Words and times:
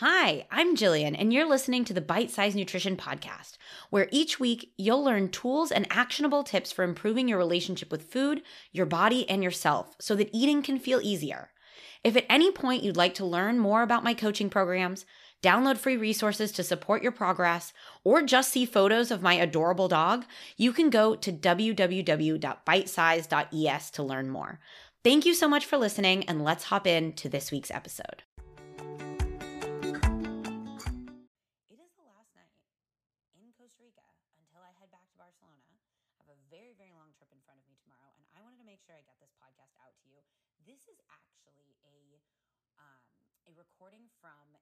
Hi, 0.00 0.46
I'm 0.50 0.76
Jillian, 0.76 1.16
and 1.18 1.32
you're 1.32 1.48
listening 1.48 1.86
to 1.86 1.94
the 1.94 2.02
Bite 2.02 2.30
Size 2.30 2.54
Nutrition 2.54 2.98
Podcast, 2.98 3.56
where 3.88 4.08
each 4.10 4.38
week 4.38 4.74
you'll 4.76 5.02
learn 5.02 5.30
tools 5.30 5.72
and 5.72 5.86
actionable 5.88 6.44
tips 6.44 6.70
for 6.70 6.84
improving 6.84 7.28
your 7.28 7.38
relationship 7.38 7.90
with 7.90 8.12
food, 8.12 8.42
your 8.72 8.84
body, 8.84 9.26
and 9.26 9.42
yourself 9.42 9.96
so 9.98 10.14
that 10.16 10.28
eating 10.34 10.62
can 10.62 10.78
feel 10.78 11.00
easier. 11.02 11.48
If 12.04 12.14
at 12.14 12.26
any 12.28 12.52
point 12.52 12.82
you'd 12.82 12.98
like 12.98 13.14
to 13.14 13.24
learn 13.24 13.58
more 13.58 13.80
about 13.80 14.04
my 14.04 14.12
coaching 14.12 14.50
programs, 14.50 15.06
download 15.42 15.78
free 15.78 15.96
resources 15.96 16.52
to 16.52 16.62
support 16.62 17.02
your 17.02 17.10
progress, 17.10 17.72
or 18.04 18.20
just 18.20 18.52
see 18.52 18.66
photos 18.66 19.10
of 19.10 19.22
my 19.22 19.32
adorable 19.32 19.88
dog, 19.88 20.26
you 20.58 20.74
can 20.74 20.90
go 20.90 21.16
to 21.16 21.32
www.bitesize.es 21.32 23.90
to 23.92 24.02
learn 24.02 24.28
more. 24.28 24.60
Thank 25.02 25.24
you 25.24 25.32
so 25.32 25.48
much 25.48 25.64
for 25.64 25.78
listening, 25.78 26.28
and 26.28 26.44
let's 26.44 26.64
hop 26.64 26.86
in 26.86 27.14
to 27.14 27.30
this 27.30 27.50
week's 27.50 27.70
episode. 27.70 28.24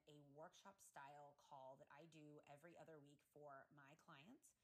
A 0.09 0.25
workshop 0.33 0.77
style 0.81 1.37
call 1.41 1.77
that 1.81 1.89
I 1.93 2.09
do 2.13 2.41
every 2.49 2.77
other 2.77 2.97
week 3.01 3.21
for 3.33 3.65
my 3.73 3.97
clients. 4.05 4.55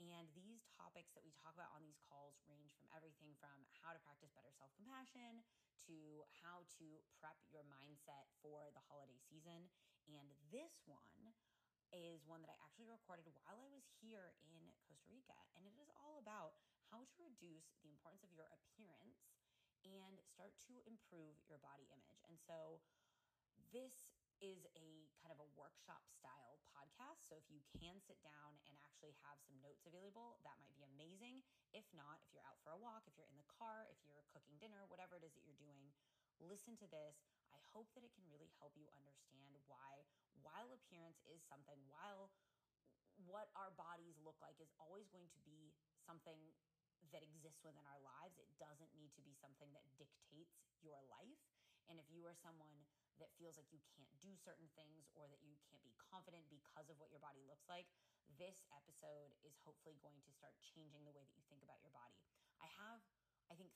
And 0.00 0.26
these 0.34 0.66
topics 0.74 1.14
that 1.14 1.22
we 1.22 1.30
talk 1.38 1.54
about 1.54 1.70
on 1.76 1.84
these 1.84 2.00
calls 2.08 2.40
range 2.50 2.74
from 2.74 2.90
everything 2.90 3.38
from 3.38 3.54
how 3.78 3.94
to 3.94 4.00
practice 4.02 4.34
better 4.34 4.50
self 4.50 4.74
compassion 4.74 5.44
to 5.86 6.26
how 6.42 6.66
to 6.80 6.98
prep 7.20 7.38
your 7.52 7.62
mindset 7.68 8.26
for 8.42 8.72
the 8.74 8.82
holiday 8.82 9.18
season. 9.30 9.70
And 10.10 10.34
this 10.50 10.82
one 10.90 11.36
is 11.92 12.24
one 12.24 12.40
that 12.42 12.50
I 12.50 12.56
actually 12.64 12.88
recorded 12.88 13.28
while 13.30 13.60
I 13.60 13.68
was 13.68 13.84
here 14.00 14.32
in 14.42 14.72
Costa 14.88 15.12
Rica. 15.12 15.36
And 15.54 15.68
it 15.68 15.76
is 15.78 15.92
all 15.92 16.18
about 16.18 16.56
how 16.88 17.04
to 17.04 17.18
reduce 17.20 17.76
the 17.84 17.92
importance 17.92 18.24
of 18.24 18.32
your 18.32 18.48
appearance 18.50 19.28
and 19.84 20.18
start 20.24 20.54
to 20.66 20.82
improve 20.88 21.38
your 21.46 21.60
body 21.62 21.86
image. 21.92 22.22
And 22.26 22.38
so, 22.38 22.82
this 23.74 24.11
is 24.42 24.66
a 24.74 25.06
kind 25.22 25.30
of 25.30 25.38
a 25.38 25.48
workshop 25.54 26.02
style 26.10 26.58
podcast. 26.66 27.22
So 27.30 27.38
if 27.38 27.46
you 27.46 27.62
can 27.78 28.02
sit 28.02 28.18
down 28.26 28.58
and 28.66 28.74
actually 28.82 29.14
have 29.22 29.38
some 29.46 29.54
notes 29.62 29.86
available, 29.86 30.42
that 30.42 30.58
might 30.58 30.74
be 30.74 30.82
amazing. 30.82 31.46
If 31.70 31.86
not, 31.94 32.18
if 32.26 32.34
you're 32.34 32.44
out 32.44 32.58
for 32.66 32.74
a 32.74 32.80
walk, 32.82 33.06
if 33.06 33.14
you're 33.14 33.30
in 33.30 33.38
the 33.38 33.46
car, 33.46 33.86
if 33.86 34.02
you're 34.02 34.26
cooking 34.34 34.58
dinner, 34.58 34.82
whatever 34.90 35.14
it 35.14 35.22
is 35.22 35.32
that 35.38 35.46
you're 35.46 35.56
doing, 35.62 35.94
listen 36.42 36.74
to 36.82 36.90
this. 36.90 37.22
I 37.54 37.62
hope 37.70 37.86
that 37.94 38.02
it 38.02 38.10
can 38.18 38.26
really 38.26 38.50
help 38.58 38.74
you 38.74 38.90
understand 38.98 39.54
why, 39.70 40.02
while 40.42 40.74
appearance 40.74 41.22
is 41.30 41.38
something, 41.46 41.78
while 41.86 42.34
what 43.30 43.46
our 43.54 43.70
bodies 43.78 44.18
look 44.26 44.36
like 44.42 44.58
is 44.58 44.74
always 44.82 45.06
going 45.14 45.30
to 45.30 45.40
be 45.46 45.70
something 46.02 46.50
that 47.14 47.22
exists 47.22 47.62
within 47.62 47.86
our 47.86 48.02
lives, 48.02 48.40
it 48.42 48.50
doesn't 48.58 48.90
need 48.98 49.14
to 49.14 49.22
be 49.22 49.38
something 49.38 49.70
that 49.76 49.86
dictates 50.00 50.58
your 50.82 50.98
life. 51.06 51.38
And 51.86 52.00
if 52.02 52.08
you 52.10 52.26
are 52.26 52.34
someone 52.34 52.88
that 53.20 53.34
feels 53.36 53.56
like 53.60 53.68
you 53.72 53.82
can't 53.96 54.12
do 54.22 54.32
certain 54.38 54.70
things 54.78 55.08
or 55.12 55.28
that 55.28 55.42
you 55.44 55.58
can't 55.68 55.82
be 55.84 55.92
confident 55.98 56.48
because 56.48 56.88
of 56.88 56.96
what 57.00 57.12
your 57.12 57.20
body 57.20 57.44
looks 57.44 57.68
like, 57.68 57.88
this 58.40 58.64
episode 58.72 59.34
is 59.44 59.58
hopefully 59.66 59.98
going 60.00 60.22
to 60.24 60.32
start 60.32 60.56
changing 60.62 61.04
the 61.04 61.12
way 61.12 61.20
that 61.20 61.36
you 61.36 61.44
think 61.50 61.60
about 61.60 61.82
your 61.84 61.92
body. 61.92 62.16
I 62.62 62.68
have, 62.78 63.02
I 63.50 63.54
think, 63.58 63.74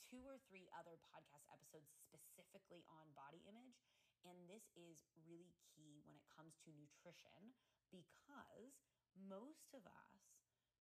two 0.00 0.24
or 0.24 0.40
three 0.48 0.70
other 0.72 0.96
podcast 1.12 1.44
episodes 1.52 1.92
specifically 1.92 2.82
on 2.88 3.12
body 3.12 3.44
image. 3.44 3.84
And 4.24 4.48
this 4.48 4.68
is 4.76 5.08
really 5.24 5.56
key 5.72 6.04
when 6.04 6.16
it 6.16 6.28
comes 6.28 6.56
to 6.64 6.72
nutrition 6.76 7.56
because 7.88 8.84
most 9.16 9.72
of 9.72 9.84
us 9.88 10.20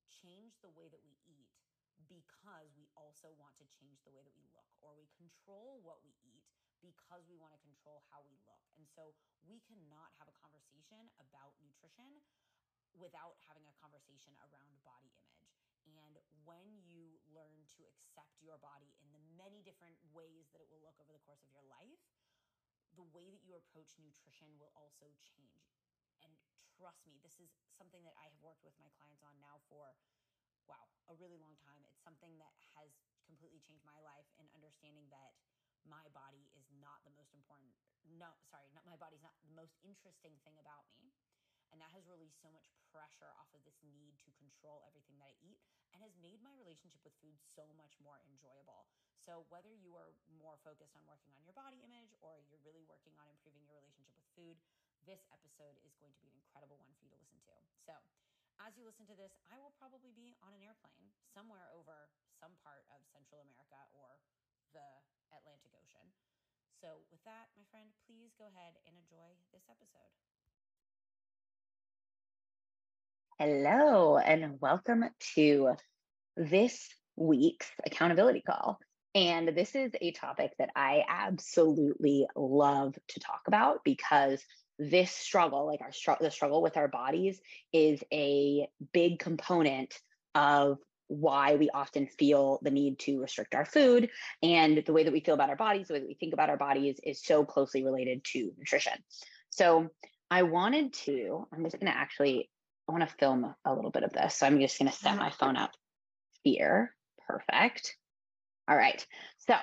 change 0.08 0.60
the 0.60 0.72
way 0.72 0.92
that 0.92 1.04
we 1.04 1.16
eat 1.24 1.52
because 2.08 2.72
we 2.76 2.88
also 2.96 3.36
want 3.36 3.56
to 3.60 3.68
change 3.68 4.00
the 4.04 4.12
way 4.16 4.24
that 4.24 4.36
we 4.36 4.48
look, 4.56 4.68
or 4.80 4.96
we 4.96 5.12
control 5.20 5.84
what 5.84 6.00
we 6.00 6.16
eat 6.24 6.39
because 6.80 7.28
we 7.28 7.36
want 7.36 7.52
to 7.56 7.62
control 7.62 8.04
how 8.10 8.24
we 8.24 8.36
look. 8.48 8.64
And 8.80 8.88
so 8.88 9.16
we 9.46 9.60
cannot 9.68 10.12
have 10.20 10.32
a 10.32 10.36
conversation 10.40 11.12
about 11.20 11.56
nutrition 11.60 12.24
without 12.98 13.38
having 13.46 13.68
a 13.70 13.76
conversation 13.78 14.34
around 14.42 14.74
body 14.84 15.12
image. 15.20 15.52
And 15.90 16.20
when 16.44 16.84
you 16.86 17.18
learn 17.32 17.66
to 17.78 17.86
accept 17.88 18.38
your 18.44 18.60
body 18.60 18.94
in 19.00 19.10
the 19.16 19.24
many 19.40 19.64
different 19.64 19.98
ways 20.12 20.52
that 20.52 20.62
it 20.62 20.70
will 20.70 20.84
look 20.84 20.98
over 21.00 21.14
the 21.16 21.24
course 21.24 21.42
of 21.46 21.52
your 21.54 21.66
life, 21.66 22.02
the 22.98 23.06
way 23.16 23.30
that 23.32 23.46
you 23.46 23.56
approach 23.56 23.96
nutrition 24.02 24.50
will 24.60 24.74
also 24.76 25.10
change. 25.22 25.72
And 26.26 26.34
trust 26.76 27.06
me, 27.08 27.22
this 27.24 27.40
is 27.40 27.50
something 27.78 28.04
that 28.04 28.18
I 28.20 28.28
have 28.28 28.38
worked 28.44 28.66
with 28.66 28.76
my 28.82 28.92
clients 29.00 29.24
on 29.24 29.38
now 29.40 29.62
for, 29.72 29.96
wow, 30.68 30.90
a 31.08 31.16
really 31.16 31.40
long 31.40 31.56
time. 31.64 31.86
It's 31.88 32.02
something 32.04 32.36
that 32.42 32.54
has 32.76 32.92
completely 33.24 33.62
changed 33.62 33.86
my 33.86 33.98
life 34.02 34.28
in 34.42 34.50
understanding 34.58 35.08
that 35.14 35.38
my 35.88 36.04
body 36.12 36.52
is 36.58 36.68
not 36.82 37.00
the 37.08 37.14
most 37.16 37.32
important 37.32 37.72
no 38.18 38.32
sorry 38.50 38.68
not 38.74 38.84
my 38.84 38.98
body's 38.98 39.24
not 39.24 39.36
the 39.44 39.54
most 39.54 39.76
interesting 39.86 40.36
thing 40.44 40.58
about 40.60 40.88
me 40.96 41.14
and 41.70 41.78
that 41.78 41.94
has 41.94 42.06
released 42.10 42.42
so 42.42 42.50
much 42.50 42.66
pressure 42.90 43.30
off 43.38 43.50
of 43.54 43.62
this 43.62 43.78
need 43.86 44.18
to 44.26 44.34
control 44.42 44.82
everything 44.90 45.18
that 45.22 45.30
I 45.30 45.38
eat 45.46 45.62
and 45.94 46.02
has 46.02 46.14
made 46.18 46.42
my 46.42 46.54
relationship 46.58 47.02
with 47.06 47.14
food 47.22 47.38
so 47.54 47.70
much 47.78 47.94
more 48.02 48.18
enjoyable. 48.26 48.90
So, 49.22 49.46
whether 49.54 49.70
you 49.74 49.94
are 49.94 50.10
more 50.42 50.58
focused 50.66 50.98
on 50.98 51.06
working 51.06 51.34
on 51.38 51.46
your 51.46 51.54
body 51.54 51.86
image 51.86 52.14
or 52.26 52.42
you're 52.50 52.62
really 52.66 52.86
working 52.90 53.14
on 53.22 53.30
improving 53.30 53.62
your 53.62 53.78
relationship 53.78 54.18
with 54.18 54.30
food, 54.34 54.58
this 55.06 55.22
episode 55.30 55.78
is 55.86 55.94
going 56.02 56.14
to 56.14 56.22
be 56.22 56.30
an 56.34 56.38
incredible 56.42 56.82
one 56.82 56.90
for 56.98 57.06
you 57.06 57.14
to 57.14 57.20
listen 57.22 57.38
to. 57.46 57.56
So, 57.86 57.94
as 58.60 58.76
you 58.76 58.84
listen 58.84 59.08
to 59.08 59.16
this, 59.16 59.32
I 59.48 59.62
will 59.62 59.72
probably 59.78 60.12
be 60.12 60.36
on 60.44 60.52
an 60.58 60.66
airplane 60.66 61.14
somewhere 61.32 61.70
over 61.72 62.10
some 62.42 62.58
part 62.66 62.84
of 62.90 63.06
Central 63.14 63.46
America 63.46 63.78
or. 63.94 64.18
So, 66.82 66.88
with 67.12 67.24
that, 67.26 67.48
my 67.58 67.64
friend, 67.72 67.90
please 68.08 68.32
go 68.38 68.46
ahead 68.46 68.76
and 68.88 68.96
enjoy 68.96 69.36
this 69.52 69.64
episode. 69.70 70.16
Hello, 73.38 74.18
and 74.18 74.60
welcome 74.62 75.04
to 75.36 75.76
this 76.38 76.90
week's 77.18 77.70
accountability 77.86 78.42
call. 78.42 78.80
And 79.14 79.50
this 79.50 79.76
is 79.76 79.92
a 80.00 80.12
topic 80.12 80.54
that 80.60 80.70
I 80.76 81.04
absolutely 81.08 82.28
love 82.36 82.96
to 83.10 83.20
talk 83.20 83.42
about 83.48 83.80
because 83.84 84.44
this 84.78 85.12
struggle, 85.12 85.68
like 85.68 85.82
our 85.82 85.92
str- 85.92 86.22
the 86.22 86.32
struggle 86.32 86.62
with 86.62 86.78
our 86.78 86.88
bodies, 86.88 87.42
is 87.74 88.02
a 88.14 88.70
big 88.94 89.20
component 89.20 90.00
of 90.34 90.78
why 91.10 91.56
we 91.56 91.70
often 91.72 92.08
feel 92.08 92.60
the 92.62 92.72
need 92.72 93.00
to 93.00 93.20
restrict 93.20 93.56
our 93.56 93.66
food 93.66 94.10
and 94.42 94.84
the 94.86 94.94
way 94.94 95.04
that 95.04 95.12
we 95.12 95.20
feel 95.20 95.34
about 95.34 95.50
our 95.50 95.56
bodies, 95.56 95.88
the 95.88 95.96
way 95.96 96.00
that 96.00 96.08
we 96.08 96.14
think 96.14 96.34
about 96.34 96.50
our 96.50 96.58
bodies 96.58 97.00
is 97.04 97.22
so 97.22 97.44
closely 97.44 97.84
related 97.84 98.24
to 98.24 98.52
nutrition. 98.58 98.94
So 99.50 99.90
I 100.32 100.44
wanted 100.44 100.94
to, 100.94 101.48
I'm 101.52 101.64
just 101.64 101.80
going 101.80 101.92
to 101.92 101.98
actually, 101.98 102.50
I 102.88 102.92
want 102.92 103.10
to 103.10 103.16
film 103.16 103.54
a 103.66 103.74
little 103.74 103.92
bit 103.92 104.04
of 104.04 104.14
this. 104.14 104.36
So 104.36 104.46
I'm 104.46 104.60
just 104.60 104.78
going 104.78 104.90
to 104.90 104.96
set 104.96 105.18
my 105.18 105.32
phone 105.32 105.58
up 105.58 105.72
here. 106.44 106.94
Perfect. 107.28 107.98
All 108.68 108.78
right. 108.78 109.06
So 109.40 109.56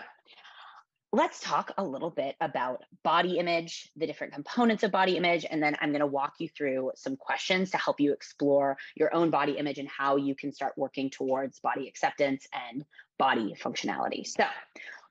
let's 1.17 1.41
talk 1.41 1.73
a 1.79 1.83
little 1.83 2.11
bit 2.11 2.37
about 2.43 2.85
body 3.03 3.39
image, 3.39 3.91
the 3.97 4.07
different 4.07 4.35
components 4.35 4.83
of 4.83 4.91
body 4.91 5.17
image, 5.17 5.47
and 5.51 5.63
then 5.63 5.75
I'm 5.81 5.89
going 5.89 6.01
to 6.01 6.07
walk 6.07 6.35
you 6.41 6.49
through 6.51 6.93
some 6.95 7.17
questions 7.17 7.71
to 7.71 7.79
help 7.79 8.01
you 8.01 8.13
explore 8.13 8.77
your 8.95 9.15
own 9.15 9.31
body 9.31 9.53
image 9.53 9.79
and 9.79 9.89
how 9.89 10.17
you 10.17 10.35
can 10.35 10.53
start 10.53 10.75
working 10.77 11.09
towards 11.09 11.59
body 11.61 11.89
acceptance 11.89 12.47
and 12.53 12.85
body 13.19 13.55
functionality. 13.59 14.27
So, 14.27 14.45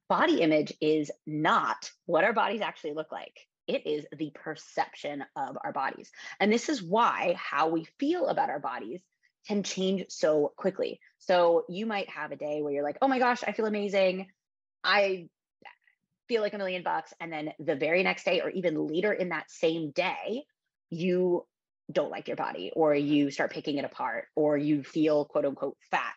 body 0.08 0.42
image 0.42 0.74
is 0.80 1.10
not 1.26 1.90
what 2.06 2.24
our 2.24 2.34
bodies 2.34 2.62
actually 2.62 2.94
look 2.94 3.12
like. 3.12 3.40
It 3.66 3.88
is 3.88 4.06
the 4.16 4.32
perception 4.36 5.24
of 5.36 5.58
our 5.64 5.74
bodies. 5.74 6.12
And 6.40 6.54
this 6.54 6.70
is 6.70 6.84
why 6.84 7.36
how 7.36 7.70
we 7.70 7.88
feel 8.00 8.28
about 8.28 8.52
our 8.52 8.60
bodies 8.60 9.02
can 9.48 9.64
change 9.64 10.06
so 10.10 10.54
quickly. 10.56 11.00
So, 11.18 11.66
you 11.68 11.88
might 11.88 12.10
have 12.10 12.32
a 12.32 12.36
day 12.36 12.62
where 12.62 12.72
you're 12.72 12.84
like, 12.84 13.00
oh 13.02 13.08
my 13.08 13.18
gosh, 13.18 13.44
I 13.48 13.54
feel 13.54 13.66
amazing. 13.66 14.28
I 14.84 15.30
feel 16.28 16.42
like 16.42 16.54
a 16.54 16.58
million 16.58 16.84
bucks. 16.84 17.14
And 17.20 17.32
then 17.32 17.54
the 17.60 17.76
very 17.76 18.04
next 18.04 18.24
day, 18.24 18.42
or 18.42 18.50
even 18.50 18.88
later 18.88 19.14
in 19.14 19.30
that 19.30 19.50
same 19.50 19.92
day, 19.92 20.46
you 20.90 21.46
don't 21.92 22.12
like 22.12 22.28
your 22.28 22.38
body, 22.38 22.72
or 22.76 22.96
you 22.96 23.30
start 23.30 23.52
picking 23.52 23.78
it 23.78 23.86
apart, 23.86 24.26
or 24.36 24.58
you 24.58 24.84
feel 24.84 25.26
quote 25.26 25.46
unquote 25.46 25.78
fat. 25.92 26.14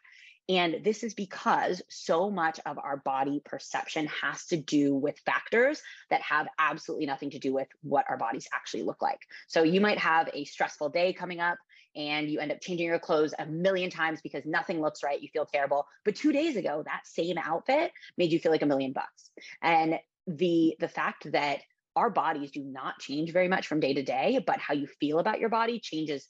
And 0.49 0.83
this 0.83 1.03
is 1.03 1.13
because 1.13 1.83
so 1.91 2.31
much 2.31 2.59
of 2.65 2.79
our 2.79 2.97
body 2.97 3.43
perception 3.45 4.09
has 4.23 4.47
to 4.47 4.57
do 4.57 4.95
with 4.95 5.19
factors 5.27 5.83
that 6.09 6.23
have 6.23 6.49
absolutely 6.59 7.05
nothing 7.05 7.31
to 7.31 7.39
do 7.39 7.53
with 7.53 7.69
what 7.83 8.07
our 8.09 8.17
bodies 8.17 8.49
actually 8.55 8.85
look 8.85 9.03
like. 9.03 9.21
So 9.47 9.63
you 9.63 9.83
might 9.83 9.99
have 9.99 10.31
a 10.33 10.45
stressful 10.45 10.89
day 10.89 11.13
coming 11.13 11.41
up 11.41 11.59
and 11.99 12.31
you 12.31 12.39
end 12.39 12.53
up 12.53 12.61
changing 12.61 12.87
your 12.87 12.99
clothes 13.01 13.35
a 13.39 13.45
million 13.45 13.91
times 13.91 14.21
because 14.23 14.47
nothing 14.47 14.81
looks 14.81 15.03
right. 15.03 15.21
You 15.21 15.29
feel 15.33 15.45
terrible. 15.45 15.85
But 16.05 16.15
two 16.15 16.33
days 16.33 16.57
ago, 16.57 16.83
that 16.87 17.01
same 17.05 17.37
outfit 17.37 17.91
made 18.17 18.31
you 18.31 18.39
feel 18.39 18.53
like 18.53 18.63
a 18.63 18.67
million 18.67 18.93
bucks. 18.93 19.31
And 19.61 19.99
the 20.27 20.77
the 20.79 20.89
fact 20.89 21.31
that 21.33 21.59
our 21.97 22.09
bodies 22.09 22.53
do 22.53 22.63
not 22.63 23.01
change 23.01 23.33
very 23.33 23.49
much 23.49 23.67
from 23.67 23.81
day 23.81 23.93
to 23.95 24.03
day, 24.05 24.39
but 24.47 24.61
how 24.61 24.75
you 24.75 24.87
feel 25.01 25.19
about 25.19 25.41
your 25.41 25.49
body 25.49 25.81
changes 25.81 26.29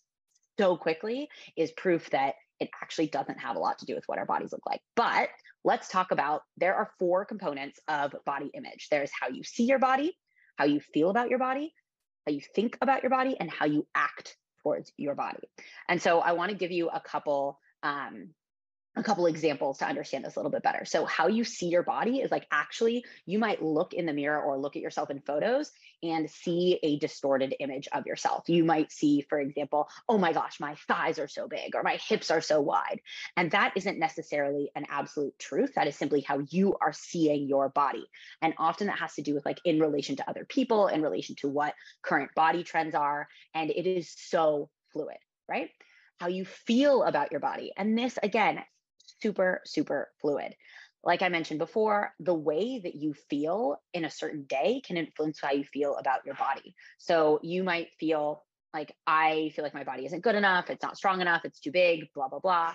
so 0.59 0.77
quickly 0.77 1.29
is 1.57 1.71
proof 1.73 2.09
that 2.11 2.37
it 2.59 2.71
actually 2.83 3.09
doesn't 3.09 3.39
have 3.39 3.55
a 3.55 3.59
lot 3.59 3.79
to 3.79 3.85
do 3.85 3.95
with 3.95 4.05
what 4.07 4.19
our 4.19 4.25
bodies 4.25 4.53
look 4.53 4.67
like. 4.67 4.81
But 4.97 5.29
let's 5.65 5.89
talk 5.89 6.11
about 6.11 6.43
there 6.57 6.75
are 6.75 6.91
four 6.99 7.27
components 7.27 7.79
of 7.89 8.15
body 8.25 8.51
image 8.55 8.89
there's 8.91 9.11
how 9.19 9.29
you 9.29 9.45
see 9.45 9.65
your 9.65 9.79
body, 9.79 10.17
how 10.57 10.65
you 10.65 10.81
feel 10.81 11.11
about 11.11 11.29
your 11.29 11.39
body, 11.39 11.75
how 12.27 12.33
you 12.33 12.41
think 12.55 12.79
about 12.81 13.03
your 13.03 13.11
body, 13.11 13.37
and 13.39 13.51
how 13.51 13.67
you 13.67 13.87
act 13.95 14.37
towards 14.69 14.93
your 14.99 15.15
body. 15.15 15.49
And 15.89 16.01
so 16.01 16.21
I 16.21 16.33
want 16.33 16.51
to 16.51 16.57
give 16.57 16.71
you 16.71 16.91
a 16.91 17.01
couple 17.01 17.59
um, 17.83 18.29
a 18.97 19.03
couple 19.03 19.27
examples 19.27 19.79
to 19.79 19.87
understand 19.87 20.25
this 20.25 20.37
a 20.37 20.39
little 20.39 20.51
bit 20.51 20.63
better. 20.63 20.85
So, 20.85 21.05
how 21.05 21.29
you 21.29 21.45
see 21.45 21.69
your 21.69 21.83
body 21.83 22.19
is 22.19 22.31
like 22.31 22.47
actually, 22.51 23.05
you 23.27 23.39
might 23.39 23.63
look 23.63 23.95
in 23.95 24.07
the 24.07 24.13
mirror 24.13 24.41
or 24.41 24.59
look 24.59 24.77
at 24.77 24.83
yourself 24.83 25.11
in 25.11 25.21
photos 25.21 25.71
and 26.03 26.29
see 26.31 26.79
a 26.83 26.99
distorted 26.99 27.55
image 27.61 27.89
of 27.93 28.07
yourself. 28.07 28.49
You 28.49 28.65
might 28.65 28.93
see, 28.93 29.25
for 29.29 29.41
example, 29.41 29.89
oh 30.09 30.19
my 30.19 30.33
gosh, 30.33 30.61
my 30.61 30.75
thighs 30.87 31.19
are 31.19 31.29
so 31.29 31.49
big 31.49 31.75
or 31.75 31.83
my 31.83 31.99
hips 32.09 32.31
are 32.31 32.41
so 32.41 32.61
wide. 32.61 33.01
And 33.37 33.51
that 33.53 33.73
isn't 33.77 33.99
necessarily 33.99 34.71
an 34.75 34.87
absolute 34.89 35.39
truth. 35.39 35.75
That 35.75 35.87
is 35.87 35.97
simply 35.97 36.21
how 36.21 36.41
you 36.51 36.77
are 36.81 36.93
seeing 36.93 37.49
your 37.49 37.69
body. 37.69 38.07
And 38.43 38.55
often 38.59 38.89
that 38.89 38.99
has 38.99 39.15
to 39.15 39.23
do 39.23 39.35
with 39.35 39.45
like 39.45 39.61
in 39.65 39.81
relation 39.81 40.17
to 40.17 40.29
other 40.29 40.45
people, 40.45 40.89
in 40.89 41.03
relation 41.03 41.37
to 41.37 41.49
what 41.49 41.75
current 42.03 42.35
body 42.35 42.63
trends 42.63 42.95
are. 42.95 43.29
And 43.55 43.71
it 43.71 43.87
is 43.87 44.13
so 44.17 44.71
fluid, 44.93 45.19
right? 45.49 45.71
How 46.21 46.29
you 46.29 46.45
feel 46.45 47.05
about 47.05 47.31
your 47.31 47.41
body. 47.41 47.73
And 47.77 47.97
this, 47.97 48.19
again, 48.23 48.63
super, 49.23 49.61
super 49.67 50.11
fluid. 50.21 50.55
Like 51.05 51.23
I 51.23 51.29
mentioned 51.29 51.59
before, 51.59 52.13
the 52.19 52.35
way 52.35 52.81
that 52.83 52.95
you 52.95 53.15
feel 53.31 53.81
in 53.95 54.05
a 54.05 54.11
certain 54.11 54.45
day 54.45 54.83
can 54.85 54.97
influence 54.97 55.39
how 55.41 55.53
you 55.53 55.65
feel 55.65 55.97
about 55.97 56.27
your 56.27 56.35
body. 56.35 56.75
So 56.99 57.39
you 57.43 57.63
might 57.63 57.89
feel 58.01 58.45
like, 58.75 58.93
I 59.07 59.53
feel 59.55 59.63
like 59.63 59.75
my 59.75 59.85
body 59.85 60.07
isn't 60.07 60.25
good 60.25 60.35
enough, 60.35 60.71
it's 60.71 60.83
not 60.83 60.97
strong 60.97 61.21
enough, 61.21 61.45
it's 61.45 61.61
too 61.61 61.73
big, 61.73 62.09
blah, 62.15 62.29
blah, 62.29 62.41
blah. 62.41 62.75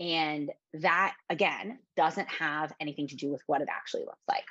And 0.00 0.50
that, 0.74 1.14
again, 1.28 1.78
doesn't 1.96 2.28
have 2.28 2.72
anything 2.80 3.08
to 3.08 3.16
do 3.16 3.30
with 3.30 3.42
what 3.46 3.60
it 3.60 3.68
actually 3.70 4.02
looks 4.02 4.24
like. 4.28 4.44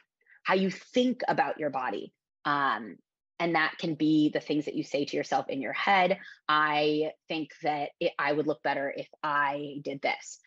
How 0.44 0.54
you 0.54 0.70
think 0.70 1.22
about 1.28 1.60
your 1.60 1.70
body 1.70 2.14
um, 2.46 2.98
and 3.40 3.56
that 3.56 3.76
can 3.78 3.94
be 3.94 4.30
the 4.30 4.40
things 4.40 4.66
that 4.66 4.76
you 4.76 4.84
say 4.84 5.06
to 5.06 5.18
yourself 5.18 5.48
in 5.50 5.62
your 5.62 5.74
head 5.74 6.18
i 6.48 7.12
think 7.28 7.50
that 7.64 7.90
it, 8.00 8.12
i 8.18 8.32
would 8.32 8.48
look 8.48 8.64
better 8.64 8.94
if 8.96 9.08
i 9.22 9.76
did 9.84 10.02
this 10.02 10.40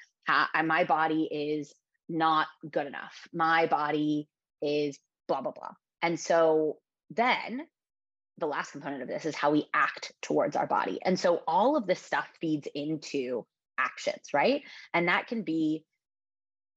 my 0.65 0.85
body 0.85 1.29
is 1.31 1.75
not 2.09 2.47
good 2.71 2.87
enough. 2.87 3.29
My 3.33 3.67
body 3.67 4.29
is 4.63 4.99
blah, 5.29 5.41
blah, 5.41 5.53
blah. 5.53 5.73
And 6.03 6.19
so 6.19 6.79
then 7.11 7.67
the 8.39 8.47
last 8.47 8.73
component 8.73 9.03
of 9.03 9.09
this 9.09 9.27
is 9.27 9.37
how 9.37 9.51
we 9.51 9.69
act 9.75 10.13
towards 10.23 10.57
our 10.57 10.67
body. 10.67 10.99
And 11.03 11.19
so 11.19 11.43
all 11.47 11.77
of 11.77 11.87
this 11.87 12.01
stuff 12.01 12.27
feeds 12.41 12.67
into 12.75 13.47
actions, 13.79 14.33
right? 14.33 14.63
And 14.93 15.09
that 15.09 15.27
can 15.27 15.43
be 15.43 15.85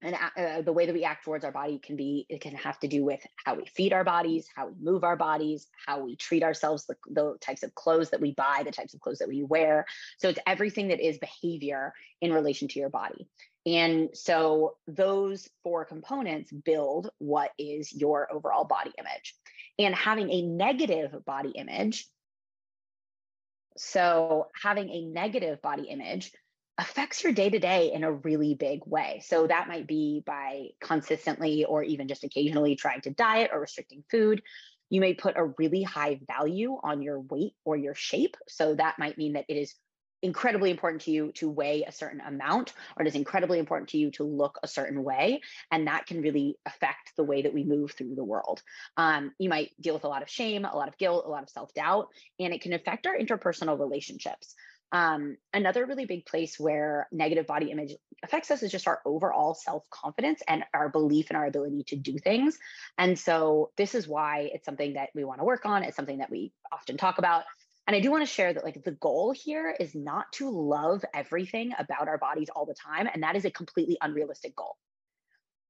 and 0.04 0.14
uh, 0.14 0.62
the 0.62 0.72
way 0.72 0.86
that 0.86 0.94
we 0.94 1.04
act 1.04 1.24
towards 1.24 1.44
our 1.44 1.52
body 1.52 1.78
can 1.78 1.96
be 1.96 2.26
it 2.28 2.40
can 2.40 2.54
have 2.54 2.78
to 2.80 2.88
do 2.88 3.04
with 3.04 3.20
how 3.44 3.54
we 3.54 3.64
feed 3.66 3.92
our 3.92 4.04
bodies 4.04 4.46
how 4.54 4.68
we 4.68 4.74
move 4.80 5.02
our 5.02 5.16
bodies 5.16 5.66
how 5.86 6.00
we 6.00 6.14
treat 6.14 6.42
ourselves 6.42 6.86
the, 6.86 6.94
the 7.10 7.36
types 7.40 7.62
of 7.62 7.74
clothes 7.74 8.10
that 8.10 8.20
we 8.20 8.32
buy 8.32 8.62
the 8.64 8.70
types 8.70 8.94
of 8.94 9.00
clothes 9.00 9.18
that 9.18 9.28
we 9.28 9.42
wear. 9.42 9.86
So 10.18 10.28
it's 10.28 10.38
everything 10.46 10.88
that 10.88 11.00
is 11.00 11.18
behavior 11.18 11.94
in 12.20 12.32
relation 12.32 12.68
to 12.68 12.78
your 12.78 12.90
body. 12.90 13.28
And 13.66 14.10
so 14.12 14.76
those 14.86 15.48
four 15.62 15.84
components 15.84 16.52
build 16.52 17.10
what 17.18 17.50
is 17.58 17.92
your 17.92 18.32
overall 18.32 18.64
body 18.64 18.92
image. 18.98 19.34
And 19.78 19.94
having 19.94 20.30
a 20.30 20.42
negative 20.42 21.14
body 21.24 21.50
image 21.50 22.06
so 23.76 24.46
having 24.62 24.88
a 24.88 25.04
negative 25.04 25.60
body 25.60 25.88
image 25.88 26.30
affects 26.78 27.22
your 27.22 27.32
day 27.32 27.50
to 27.50 27.58
day 27.58 27.92
in 27.92 28.02
a 28.02 28.12
really 28.12 28.54
big 28.54 28.80
way. 28.84 29.22
So 29.24 29.46
that 29.46 29.68
might 29.68 29.86
be 29.86 30.22
by 30.26 30.68
consistently 30.80 31.64
or 31.64 31.82
even 31.82 32.08
just 32.08 32.24
occasionally 32.24 32.74
trying 32.74 33.02
to 33.02 33.10
diet 33.10 33.50
or 33.52 33.60
restricting 33.60 34.04
food. 34.10 34.42
You 34.90 35.00
may 35.00 35.14
put 35.14 35.36
a 35.36 35.52
really 35.58 35.82
high 35.82 36.20
value 36.26 36.78
on 36.82 37.02
your 37.02 37.20
weight 37.20 37.54
or 37.64 37.76
your 37.76 37.94
shape. 37.94 38.36
So 38.48 38.74
that 38.74 38.98
might 38.98 39.18
mean 39.18 39.34
that 39.34 39.46
it 39.48 39.56
is 39.56 39.74
incredibly 40.24 40.70
important 40.70 41.02
to 41.02 41.10
you 41.10 41.32
to 41.32 41.50
weigh 41.50 41.84
a 41.84 41.92
certain 41.92 42.20
amount 42.22 42.72
or 42.96 43.04
it 43.04 43.08
is 43.08 43.14
incredibly 43.14 43.58
important 43.58 43.90
to 43.90 43.98
you 43.98 44.10
to 44.10 44.24
look 44.24 44.58
a 44.62 44.68
certain 44.68 45.04
way 45.04 45.42
and 45.70 45.86
that 45.86 46.06
can 46.06 46.22
really 46.22 46.56
affect 46.64 47.12
the 47.18 47.22
way 47.22 47.42
that 47.42 47.52
we 47.52 47.62
move 47.62 47.92
through 47.92 48.14
the 48.14 48.24
world 48.24 48.62
um, 48.96 49.32
you 49.38 49.50
might 49.50 49.70
deal 49.82 49.92
with 49.92 50.04
a 50.04 50.08
lot 50.08 50.22
of 50.22 50.30
shame 50.30 50.64
a 50.64 50.74
lot 50.74 50.88
of 50.88 50.96
guilt 50.96 51.26
a 51.26 51.28
lot 51.28 51.42
of 51.42 51.50
self-doubt 51.50 52.08
and 52.40 52.54
it 52.54 52.62
can 52.62 52.72
affect 52.72 53.06
our 53.06 53.18
interpersonal 53.18 53.78
relationships 53.78 54.54
um, 54.94 55.36
another 55.52 55.86
really 55.86 56.06
big 56.06 56.24
place 56.24 56.58
where 56.58 57.08
negative 57.10 57.48
body 57.48 57.72
image 57.72 57.94
affects 58.22 58.52
us 58.52 58.62
is 58.62 58.70
just 58.70 58.86
our 58.86 59.00
overall 59.04 59.52
self 59.52 59.82
confidence 59.90 60.40
and 60.46 60.62
our 60.72 60.88
belief 60.88 61.30
in 61.30 61.36
our 61.36 61.46
ability 61.46 61.82
to 61.88 61.96
do 61.96 62.16
things. 62.16 62.56
And 62.96 63.18
so, 63.18 63.72
this 63.76 63.96
is 63.96 64.06
why 64.06 64.50
it's 64.54 64.64
something 64.64 64.94
that 64.94 65.08
we 65.12 65.24
want 65.24 65.40
to 65.40 65.44
work 65.44 65.66
on. 65.66 65.82
It's 65.82 65.96
something 65.96 66.18
that 66.18 66.30
we 66.30 66.52
often 66.72 66.96
talk 66.96 67.18
about. 67.18 67.42
And 67.88 67.96
I 67.96 68.00
do 68.00 68.12
want 68.12 68.22
to 68.22 68.32
share 68.32 68.54
that, 68.54 68.62
like, 68.62 68.84
the 68.84 68.92
goal 68.92 69.32
here 69.32 69.74
is 69.78 69.96
not 69.96 70.26
to 70.34 70.48
love 70.48 71.04
everything 71.12 71.72
about 71.76 72.06
our 72.06 72.16
bodies 72.16 72.48
all 72.54 72.64
the 72.64 72.74
time. 72.74 73.08
And 73.12 73.24
that 73.24 73.34
is 73.34 73.44
a 73.44 73.50
completely 73.50 73.98
unrealistic 74.00 74.54
goal. 74.54 74.76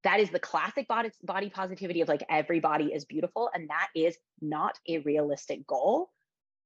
That 0.03 0.21
is 0.21 0.29
the 0.29 0.39
classic 0.39 0.87
body, 0.87 1.11
body 1.23 1.49
positivity 1.49 2.03
of 2.03 2.09
like 2.09 2.23
every 2.29 2.61
body 2.61 2.93
is 2.93 3.07
beautiful. 3.07 3.49
And 3.55 3.71
that 3.71 3.89
is 3.97 4.19
not 4.43 4.79
a 4.87 4.99
realistic 4.99 5.67
goal 5.67 6.11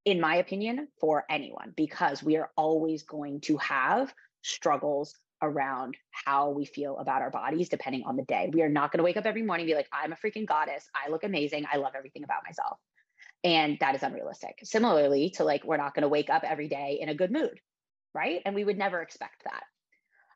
in 0.04 0.20
my 0.20 0.36
opinion, 0.36 0.88
for 1.00 1.24
anyone, 1.28 1.72
because 1.76 2.22
we 2.22 2.36
are 2.36 2.50
always 2.56 3.02
going 3.02 3.40
to 3.42 3.56
have 3.58 4.12
struggles 4.42 5.14
around 5.42 5.96
how 6.10 6.50
we 6.50 6.64
feel 6.64 6.98
about 6.98 7.22
our 7.22 7.30
bodies 7.30 7.68
depending 7.68 8.04
on 8.04 8.16
the 8.16 8.24
day. 8.24 8.50
We 8.52 8.62
are 8.62 8.68
not 8.68 8.90
going 8.90 8.98
to 8.98 9.04
wake 9.04 9.16
up 9.16 9.26
every 9.26 9.42
morning 9.42 9.64
and 9.64 9.70
be 9.70 9.76
like, 9.76 9.88
I'm 9.92 10.12
a 10.12 10.16
freaking 10.16 10.46
goddess. 10.46 10.88
I 10.94 11.10
look 11.10 11.24
amazing. 11.24 11.66
I 11.72 11.76
love 11.76 11.92
everything 11.96 12.24
about 12.24 12.42
myself. 12.46 12.78
And 13.44 13.78
that 13.80 13.94
is 13.94 14.02
unrealistic. 14.02 14.58
Similarly 14.64 15.30
to 15.36 15.44
like, 15.44 15.64
we're 15.64 15.76
not 15.76 15.94
going 15.94 16.02
to 16.02 16.08
wake 16.08 16.30
up 16.30 16.42
every 16.44 16.68
day 16.68 16.98
in 17.00 17.08
a 17.08 17.14
good 17.14 17.30
mood, 17.30 17.60
right? 18.14 18.42
And 18.44 18.54
we 18.54 18.64
would 18.64 18.78
never 18.78 19.00
expect 19.00 19.44
that. 19.44 19.62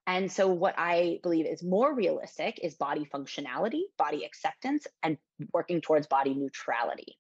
And 0.07 0.31
so, 0.31 0.49
what 0.49 0.75
I 0.77 1.21
believe 1.23 1.47
is 1.47 1.63
more 1.63 1.95
realistic 1.95 2.59
is 2.61 2.75
body 2.75 3.09
functionality, 3.13 3.83
body 3.99 4.25
acceptance, 4.25 4.87
and 5.03 5.17
working 5.53 5.81
towards 5.81 6.09
body 6.09 6.35
neutrality. 6.35 7.19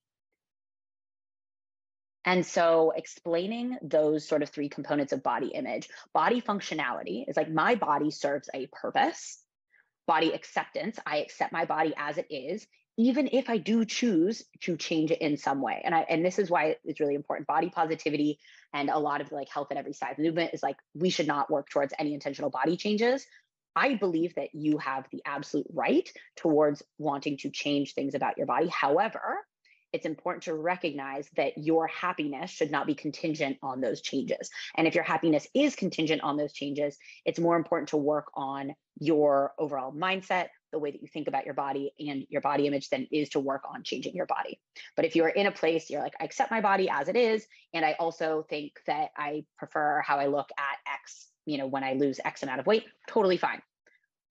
And 2.24 2.46
so, 2.46 2.92
explaining 2.94 3.78
those 3.82 4.26
sort 4.26 4.42
of 4.42 4.50
three 4.50 4.68
components 4.68 5.12
of 5.12 5.22
body 5.22 5.48
image, 5.48 5.88
body 6.14 6.40
functionality 6.40 7.24
is 7.28 7.36
like 7.36 7.50
my 7.50 7.74
body 7.74 8.10
serves 8.10 8.48
a 8.54 8.68
purpose. 8.72 9.38
Body 10.06 10.32
acceptance, 10.32 10.98
I 11.06 11.18
accept 11.18 11.52
my 11.52 11.64
body 11.64 11.94
as 11.96 12.18
it 12.18 12.26
is, 12.28 12.66
even 12.98 13.28
if 13.32 13.48
I 13.48 13.58
do 13.58 13.84
choose 13.84 14.44
to 14.62 14.76
change 14.76 15.10
it 15.10 15.20
in 15.20 15.36
some 15.36 15.60
way. 15.62 15.80
And 15.84 15.94
I 15.94 16.00
and 16.08 16.24
this 16.24 16.38
is 16.38 16.50
why 16.50 16.76
it's 16.84 17.00
really 17.00 17.14
important. 17.14 17.46
Body 17.46 17.70
positivity 17.70 18.38
and 18.72 18.90
a 18.90 18.98
lot 18.98 19.20
of 19.20 19.32
like 19.32 19.48
health 19.48 19.68
at 19.70 19.76
every 19.76 19.92
size 19.92 20.16
movement 20.18 20.54
is 20.54 20.62
like 20.62 20.76
we 20.94 21.10
should 21.10 21.26
not 21.26 21.50
work 21.50 21.70
towards 21.70 21.94
any 21.98 22.14
intentional 22.14 22.50
body 22.50 22.76
changes. 22.76 23.26
I 23.74 23.94
believe 23.94 24.34
that 24.34 24.54
you 24.54 24.78
have 24.78 25.06
the 25.10 25.22
absolute 25.24 25.66
right 25.72 26.08
towards 26.36 26.82
wanting 26.98 27.38
to 27.38 27.50
change 27.50 27.94
things 27.94 28.14
about 28.14 28.36
your 28.36 28.46
body. 28.46 28.68
However, 28.68 29.38
it's 29.92 30.06
important 30.06 30.44
to 30.44 30.54
recognize 30.54 31.28
that 31.36 31.58
your 31.58 31.86
happiness 31.86 32.50
should 32.50 32.70
not 32.70 32.86
be 32.86 32.94
contingent 32.94 33.58
on 33.62 33.80
those 33.80 34.00
changes. 34.00 34.50
And 34.76 34.86
if 34.86 34.94
your 34.94 35.04
happiness 35.04 35.46
is 35.54 35.76
contingent 35.76 36.22
on 36.22 36.36
those 36.36 36.52
changes, 36.52 36.96
it's 37.24 37.38
more 37.38 37.56
important 37.56 37.90
to 37.90 37.96
work 37.96 38.26
on 38.34 38.74
your 38.98 39.52
overall 39.58 39.92
mindset, 39.92 40.48
the 40.70 40.78
way 40.78 40.90
that 40.90 41.02
you 41.02 41.08
think 41.08 41.28
about 41.28 41.44
your 41.44 41.54
body 41.54 41.92
and 41.98 42.24
your 42.28 42.40
body 42.40 42.66
image 42.66 42.88
than 42.88 43.02
it 43.02 43.16
is 43.16 43.28
to 43.30 43.40
work 43.40 43.62
on 43.68 43.82
changing 43.82 44.14
your 44.14 44.26
body. 44.26 44.58
But 44.96 45.04
if 45.04 45.14
you're 45.14 45.28
in 45.28 45.46
a 45.46 45.52
place 45.52 45.90
you're 45.90 46.02
like, 46.02 46.14
I 46.20 46.24
accept 46.24 46.50
my 46.50 46.60
body 46.60 46.88
as 46.90 47.08
it 47.08 47.16
is, 47.16 47.46
and 47.74 47.84
I 47.84 47.92
also 47.98 48.46
think 48.48 48.72
that 48.86 49.10
I 49.16 49.44
prefer 49.58 50.02
how 50.06 50.18
I 50.18 50.26
look 50.26 50.48
at 50.58 50.92
X, 50.92 51.28
you 51.44 51.58
know, 51.58 51.66
when 51.66 51.84
I 51.84 51.94
lose 51.94 52.20
X 52.24 52.42
amount 52.42 52.60
of 52.60 52.66
weight, 52.66 52.84
totally 53.06 53.36
fine. 53.36 53.60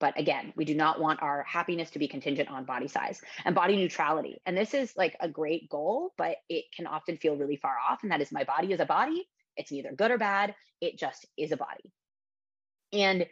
But 0.01 0.19
again, 0.19 0.51
we 0.55 0.65
do 0.65 0.73
not 0.73 0.99
want 0.99 1.21
our 1.21 1.43
happiness 1.43 1.91
to 1.91 1.99
be 1.99 2.07
contingent 2.07 2.49
on 2.49 2.65
body 2.65 2.87
size 2.87 3.21
and 3.45 3.53
body 3.53 3.75
neutrality. 3.75 4.41
And 4.47 4.57
this 4.57 4.73
is 4.73 4.97
like 4.97 5.15
a 5.19 5.29
great 5.29 5.69
goal, 5.69 6.11
but 6.17 6.37
it 6.49 6.65
can 6.75 6.87
often 6.87 7.17
feel 7.17 7.37
really 7.37 7.55
far 7.55 7.75
off. 7.89 7.99
And 8.01 8.11
that 8.11 8.19
is 8.19 8.31
my 8.31 8.43
body 8.43 8.73
is 8.73 8.79
a 8.79 8.85
body. 8.85 9.29
It's 9.55 9.71
neither 9.71 9.93
good 9.93 10.09
or 10.09 10.17
bad. 10.17 10.55
It 10.81 10.97
just 10.97 11.27
is 11.37 11.51
a 11.51 11.57
body. 11.57 11.93
And 12.91 13.27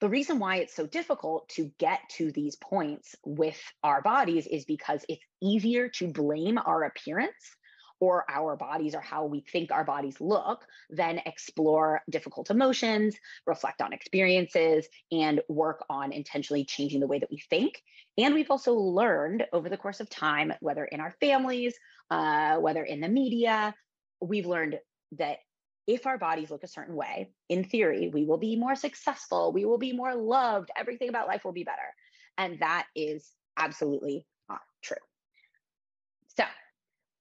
the 0.00 0.08
reason 0.08 0.40
why 0.40 0.56
it's 0.56 0.74
so 0.74 0.86
difficult 0.86 1.48
to 1.50 1.70
get 1.78 2.00
to 2.16 2.32
these 2.32 2.56
points 2.56 3.14
with 3.24 3.60
our 3.84 4.02
bodies 4.02 4.48
is 4.48 4.64
because 4.64 5.04
it's 5.08 5.24
easier 5.40 5.88
to 5.88 6.08
blame 6.08 6.58
our 6.58 6.82
appearance 6.82 7.56
or 8.00 8.24
our 8.30 8.56
bodies 8.56 8.94
or 8.94 9.00
how 9.00 9.24
we 9.24 9.40
think 9.40 9.70
our 9.70 9.84
bodies 9.84 10.20
look, 10.20 10.64
then 10.90 11.20
explore 11.26 12.02
difficult 12.08 12.50
emotions, 12.50 13.16
reflect 13.46 13.80
on 13.80 13.92
experiences, 13.92 14.86
and 15.10 15.40
work 15.48 15.84
on 15.90 16.12
intentionally 16.12 16.64
changing 16.64 17.00
the 17.00 17.06
way 17.06 17.18
that 17.18 17.30
we 17.30 17.38
think. 17.50 17.82
And 18.16 18.34
we've 18.34 18.50
also 18.50 18.74
learned 18.74 19.46
over 19.52 19.68
the 19.68 19.76
course 19.76 20.00
of 20.00 20.08
time, 20.08 20.52
whether 20.60 20.84
in 20.84 21.00
our 21.00 21.14
families, 21.20 21.74
uh, 22.10 22.56
whether 22.56 22.82
in 22.82 23.00
the 23.00 23.08
media, 23.08 23.74
we've 24.20 24.46
learned 24.46 24.78
that 25.18 25.38
if 25.86 26.06
our 26.06 26.18
bodies 26.18 26.50
look 26.50 26.64
a 26.64 26.68
certain 26.68 26.94
way, 26.94 27.30
in 27.48 27.64
theory, 27.64 28.10
we 28.12 28.24
will 28.24 28.36
be 28.36 28.56
more 28.56 28.76
successful, 28.76 29.52
we 29.52 29.64
will 29.64 29.78
be 29.78 29.92
more 29.92 30.14
loved, 30.14 30.70
everything 30.76 31.08
about 31.08 31.26
life 31.26 31.44
will 31.44 31.52
be 31.52 31.64
better. 31.64 31.94
And 32.36 32.60
that 32.60 32.86
is 32.94 33.30
absolutely 33.56 34.26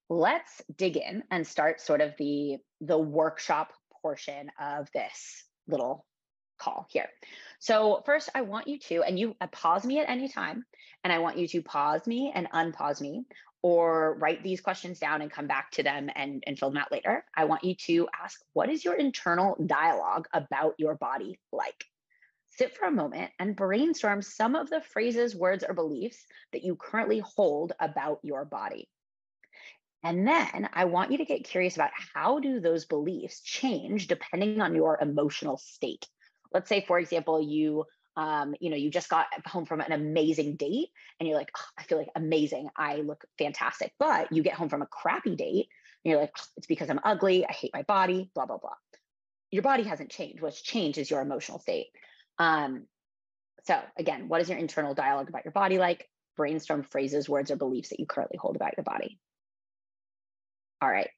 let's 0.10 0.62
dig 0.76 0.98
in 0.98 1.24
and 1.32 1.46
start 1.46 1.82
sort 1.82 2.02
of 2.02 2.14
the, 2.18 2.58
the 2.82 2.98
workshop 2.98 3.74
portion 4.02 4.50
of 4.60 4.88
this 4.94 5.44
little 5.68 6.06
call 6.60 6.88
here. 6.90 7.08
So 7.60 8.02
first 8.06 8.30
I 8.34 8.42
want 8.42 8.68
you 8.68 8.80
to, 8.80 9.04
and 9.04 9.18
you 9.18 9.36
uh, 9.42 9.48
pause 9.48 9.86
me 9.86 10.00
at 10.00 10.10
any 10.10 10.30
time, 10.30 10.64
and 11.04 11.12
I 11.14 11.20
want 11.20 11.38
you 11.38 11.48
to 11.50 11.62
pause 11.62 12.06
me 12.08 12.32
and 12.34 12.50
unpause 12.52 13.02
me 13.02 13.26
or 13.62 14.18
write 14.20 14.44
these 14.44 14.62
questions 14.62 15.00
down 15.00 15.22
and 15.22 15.32
come 15.32 15.48
back 15.48 15.72
to 15.72 15.84
them 15.84 16.10
and, 16.16 16.44
and 16.48 16.58
fill 16.58 16.70
them 16.70 16.78
out 16.78 16.92
later. 16.92 17.26
I 17.36 17.46
want 17.46 17.64
you 17.64 17.76
to 17.88 18.08
ask, 18.24 18.40
what 18.54 18.70
is 18.70 18.86
your 18.86 18.94
internal 18.96 19.58
dialogue 19.66 20.28
about 20.34 20.76
your 20.78 20.96
body 20.96 21.40
like? 21.52 21.84
Sit 22.50 22.76
for 22.76 22.86
a 22.86 22.92
moment 22.92 23.32
and 23.40 23.56
brainstorm 23.56 24.22
some 24.22 24.56
of 24.56 24.70
the 24.70 24.82
phrases, 24.82 25.36
words, 25.36 25.64
or 25.68 25.76
beliefs 25.76 26.26
that 26.54 26.64
you 26.64 26.76
currently 26.76 27.20
hold 27.20 27.74
about 27.80 28.20
your 28.24 28.46
body. 28.46 28.90
And 30.08 30.26
then 30.26 30.70
I 30.72 30.86
want 30.86 31.12
you 31.12 31.18
to 31.18 31.26
get 31.26 31.44
curious 31.44 31.76
about 31.76 31.92
how 32.14 32.40
do 32.40 32.62
those 32.62 32.86
beliefs 32.86 33.42
change 33.42 34.08
depending 34.08 34.62
on 34.62 34.74
your 34.74 34.98
emotional 35.02 35.58
state. 35.58 36.08
Let's 36.54 36.70
say, 36.70 36.86
for 36.88 36.98
example, 36.98 37.42
you 37.42 37.84
um, 38.16 38.56
you 38.62 38.70
know, 38.70 38.78
you 38.78 38.90
just 38.90 39.10
got 39.10 39.26
home 39.46 39.66
from 39.66 39.82
an 39.82 39.92
amazing 39.92 40.56
date 40.56 40.88
and 41.20 41.28
you're 41.28 41.38
like, 41.38 41.52
oh, 41.56 41.66
I 41.78 41.84
feel 41.84 41.98
like 41.98 42.08
amazing. 42.16 42.70
I 42.76 43.02
look 43.02 43.26
fantastic. 43.38 43.92
But 44.00 44.32
you 44.32 44.44
get 44.44 44.54
home 44.54 44.70
from 44.70 44.82
a 44.82 44.88
crappy 44.88 45.36
date 45.36 45.68
and 46.04 46.12
you're 46.12 46.22
like, 46.22 46.32
oh, 46.36 46.44
it's 46.56 46.68
because 46.68 46.90
I'm 46.90 47.02
ugly. 47.04 47.46
I 47.46 47.52
hate 47.52 47.72
my 47.74 47.84
body, 47.84 48.32
blah, 48.34 48.46
blah, 48.46 48.58
blah. 48.58 48.76
Your 49.52 49.62
body 49.62 49.84
hasn't 49.84 50.10
changed. 50.10 50.42
What's 50.42 50.62
changed 50.62 50.98
is 50.98 51.12
your 51.12 51.22
emotional 51.22 51.60
state. 51.60 51.88
Um, 52.40 52.86
so, 53.66 53.78
again, 54.00 54.30
what 54.30 54.40
is 54.40 54.48
your 54.48 54.58
internal 54.58 54.94
dialogue 54.94 55.28
about 55.28 55.44
your 55.44 55.52
body 55.52 55.78
like? 55.78 56.10
Brainstorm 56.38 56.84
phrases, 56.84 57.28
words, 57.28 57.52
or 57.52 57.56
beliefs 57.56 57.90
that 57.90 58.00
you 58.00 58.06
currently 58.06 58.38
hold 58.38 58.56
about 58.56 58.78
your 58.78 58.84
body. 58.84 59.20
All 60.82 60.90
right. 60.90 61.10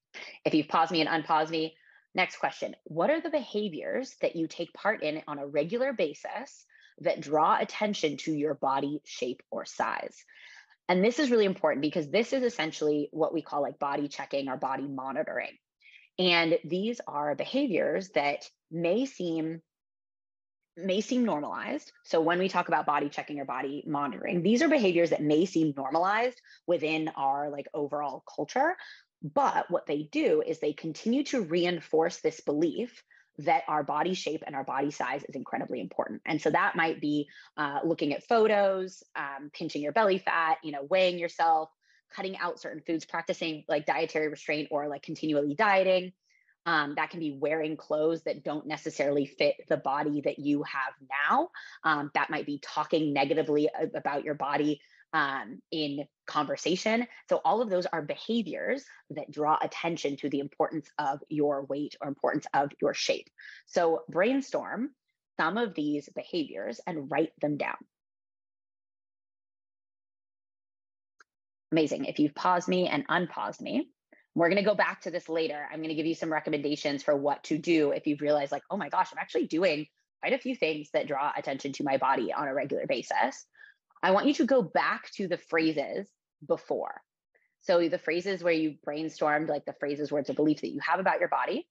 If 0.46 0.54
you've 0.54 0.68
paused 0.68 0.92
me 0.92 1.02
and 1.02 1.10
unpaused 1.10 1.52
me, 1.52 1.76
next 2.16 2.38
question 2.38 2.76
What 2.86 3.10
are 3.10 3.22
the 3.22 3.30
behaviors 3.30 4.16
that 4.22 4.36
you 4.36 4.48
take 4.48 4.74
part 4.74 5.04
in 5.04 5.22
on 5.28 5.40
a 5.40 5.48
regular 5.48 5.94
basis 5.94 6.66
that 7.02 7.22
draw 7.22 7.58
attention 7.60 8.18
to 8.18 8.34
your 8.34 8.54
body 8.54 9.02
shape 9.06 9.42
or 9.52 9.66
size. 9.66 10.24
And 10.88 11.04
this 11.04 11.20
is 11.20 11.30
really 11.30 11.46
important 11.46 11.82
because 11.82 12.10
this 12.10 12.34
is 12.34 12.44
essentially 12.44 13.10
what 13.12 13.34
we 13.34 13.42
call 13.42 13.62
like 13.62 13.80
body 13.80 14.08
checking 14.08 14.50
or 14.50 14.58
body 14.58 14.88
monitoring. 14.88 15.58
And 16.18 16.58
these 16.66 17.00
are 17.08 17.36
behaviors 17.36 18.10
that 18.10 18.50
may 18.72 19.06
seem 19.06 19.62
may 20.76 21.02
seem 21.02 21.26
normalized. 21.26 21.92
So 22.06 22.22
when 22.22 22.40
we 22.40 22.48
talk 22.48 22.70
about 22.70 22.86
body 22.86 23.10
checking 23.10 23.40
or 23.42 23.46
body 23.46 23.84
monitoring, 23.86 24.42
these 24.42 24.62
are 24.62 24.70
behaviors 24.70 25.10
that 25.10 25.22
may 25.22 25.46
seem 25.46 25.74
normalized 25.76 26.40
within 26.68 27.10
our 27.18 27.50
like 27.50 27.68
overall 27.74 28.24
culture, 28.34 28.78
but 29.22 29.70
what 29.70 29.86
they 29.86 30.10
do 30.12 30.42
is 30.46 30.60
they 30.60 30.74
continue 30.74 31.24
to 31.26 31.42
reinforce 31.42 32.18
this 32.18 32.40
belief 32.42 33.04
that 33.40 33.64
our 33.68 33.84
body 33.84 34.14
shape 34.14 34.44
and 34.46 34.56
our 34.56 34.64
body 34.64 34.92
size 34.92 35.24
is 35.24 35.36
incredibly 35.36 35.80
important. 35.80 36.22
And 36.26 36.42
so 36.42 36.50
that 36.50 36.76
might 36.76 37.00
be 37.00 37.30
uh, 37.58 37.80
looking 37.86 38.14
at 38.14 38.28
photos, 38.28 39.02
um, 39.16 39.50
pinching 39.54 39.82
your 39.82 39.94
belly 39.94 40.18
fat, 40.18 40.58
you 40.64 40.72
know, 40.72 40.84
weighing 40.90 41.18
yourself, 41.18 41.70
cutting 42.14 42.38
out 42.38 42.60
certain 42.60 42.82
foods, 42.86 43.06
practicing 43.06 43.64
like 43.68 43.86
dietary 43.86 44.28
restraint 44.28 44.70
or 44.72 44.88
like 44.88 45.04
continually 45.04 45.56
dieting. 45.56 46.12
Um, 46.66 46.94
that 46.98 47.10
can 47.10 47.22
be 47.22 47.38
wearing 47.40 47.78
clothes 47.78 48.24
that 48.24 48.44
don't 48.44 48.68
necessarily 48.68 49.26
fit 49.26 49.56
the 49.70 49.78
body 49.78 50.22
that 50.26 50.40
you 50.40 50.64
have 50.64 50.94
now. 51.10 51.50
Um, 51.84 52.12
that 52.16 52.30
might 52.30 52.46
be 52.46 52.60
talking 52.62 53.14
negatively 53.14 53.70
about 53.96 54.26
your 54.26 54.36
body 54.36 54.82
um, 55.14 55.60
in 55.72 56.06
conversation. 56.28 57.08
So, 57.30 57.42
all 57.44 57.62
of 57.62 57.70
those 57.70 57.86
are 57.86 58.02
behaviors 58.02 58.84
that 59.12 59.32
draw 59.32 59.58
attention 59.62 60.18
to 60.18 60.30
the 60.30 60.40
importance 60.40 60.90
of 60.98 61.22
your 61.30 61.64
weight 61.66 61.96
or 62.02 62.08
importance 62.08 62.46
of 62.54 62.72
your 62.82 62.94
shape. 62.94 63.30
So, 63.66 64.04
brainstorm 64.10 64.92
some 65.40 65.58
of 65.58 65.74
these 65.74 66.10
behaviors 66.10 66.82
and 66.86 67.10
write 67.10 67.32
them 67.40 67.56
down. 67.56 67.78
Amazing. 71.72 72.06
If 72.06 72.20
you've 72.20 72.36
paused 72.36 72.68
me 72.68 72.88
and 72.88 73.06
unpaused 73.08 73.62
me, 73.62 73.90
we're 74.36 74.50
going 74.50 74.62
to 74.62 74.70
go 74.70 74.76
back 74.76 75.02
to 75.02 75.12
this 75.12 75.30
later. 75.30 75.66
I'm 75.72 75.80
going 75.80 75.90
to 75.90 75.96
give 75.96 76.06
you 76.06 76.16
some 76.16 76.32
recommendations 76.32 77.04
for 77.04 77.16
what 77.16 77.44
to 77.46 77.58
do 77.58 77.92
if 77.92 78.06
you've 78.06 78.22
realized, 78.22 78.52
like, 78.52 78.64
oh 78.70 78.78
my 78.78 78.90
gosh, 78.90 79.10
I'm 79.12 79.20
actually 79.20 79.48
doing 79.48 79.88
quite 80.22 80.34
a 80.34 80.40
few 80.40 80.56
things 80.56 80.90
that 80.94 81.08
draw 81.08 81.32
attention 81.36 81.72
to 81.74 81.84
my 81.84 81.98
body 81.98 82.34
on 82.34 82.48
a 82.48 82.54
regular 82.54 82.86
basis. 82.88 83.46
I 84.02 84.12
want 84.12 84.28
you 84.28 84.34
to 84.36 84.46
go 84.46 84.62
back 84.62 85.12
to 85.12 85.28
the 85.28 85.38
phrases 85.38 86.08
before. 86.46 87.02
So 87.62 87.90
the 87.90 87.98
phrases 87.98 88.44
where 88.44 88.54
you 88.54 88.76
brainstormed, 88.86 89.50
like 89.50 89.66
the 89.66 89.76
phrases, 89.80 90.12
words, 90.12 90.30
or 90.30 90.34
beliefs 90.34 90.62
that 90.62 90.72
you 90.72 90.80
have 90.80 91.00
about 91.00 91.20
your 91.20 91.30
body. 91.30 91.68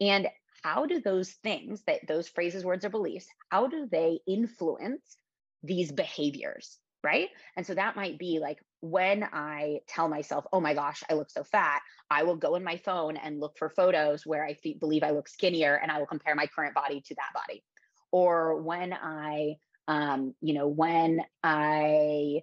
And 0.00 0.28
how 0.62 0.86
do 0.86 1.00
those 1.00 1.30
things 1.42 1.82
that 1.86 2.06
those 2.06 2.28
phrases, 2.28 2.64
words, 2.64 2.84
or 2.84 2.90
beliefs, 2.90 3.26
how 3.50 3.66
do 3.66 3.86
they 3.90 4.20
influence 4.26 5.16
these 5.62 5.92
behaviors? 5.92 6.78
Right. 7.04 7.28
And 7.56 7.64
so 7.64 7.74
that 7.74 7.94
might 7.94 8.18
be 8.18 8.40
like 8.40 8.58
when 8.80 9.22
I 9.32 9.80
tell 9.86 10.08
myself, 10.08 10.44
oh 10.52 10.60
my 10.60 10.74
gosh, 10.74 11.04
I 11.08 11.14
look 11.14 11.30
so 11.30 11.44
fat, 11.44 11.80
I 12.10 12.24
will 12.24 12.34
go 12.34 12.56
in 12.56 12.64
my 12.64 12.76
phone 12.76 13.16
and 13.16 13.38
look 13.38 13.56
for 13.56 13.68
photos 13.68 14.26
where 14.26 14.44
I 14.44 14.56
believe 14.80 15.04
I 15.04 15.10
look 15.10 15.28
skinnier 15.28 15.76
and 15.76 15.92
I 15.92 15.98
will 15.98 16.06
compare 16.06 16.34
my 16.34 16.46
current 16.46 16.74
body 16.74 17.00
to 17.06 17.14
that 17.14 17.32
body. 17.34 17.62
Or 18.10 18.60
when 18.60 18.92
I 18.92 19.58
um, 19.88 20.34
you 20.40 20.54
know, 20.54 20.68
when 20.68 21.22
I 21.42 22.42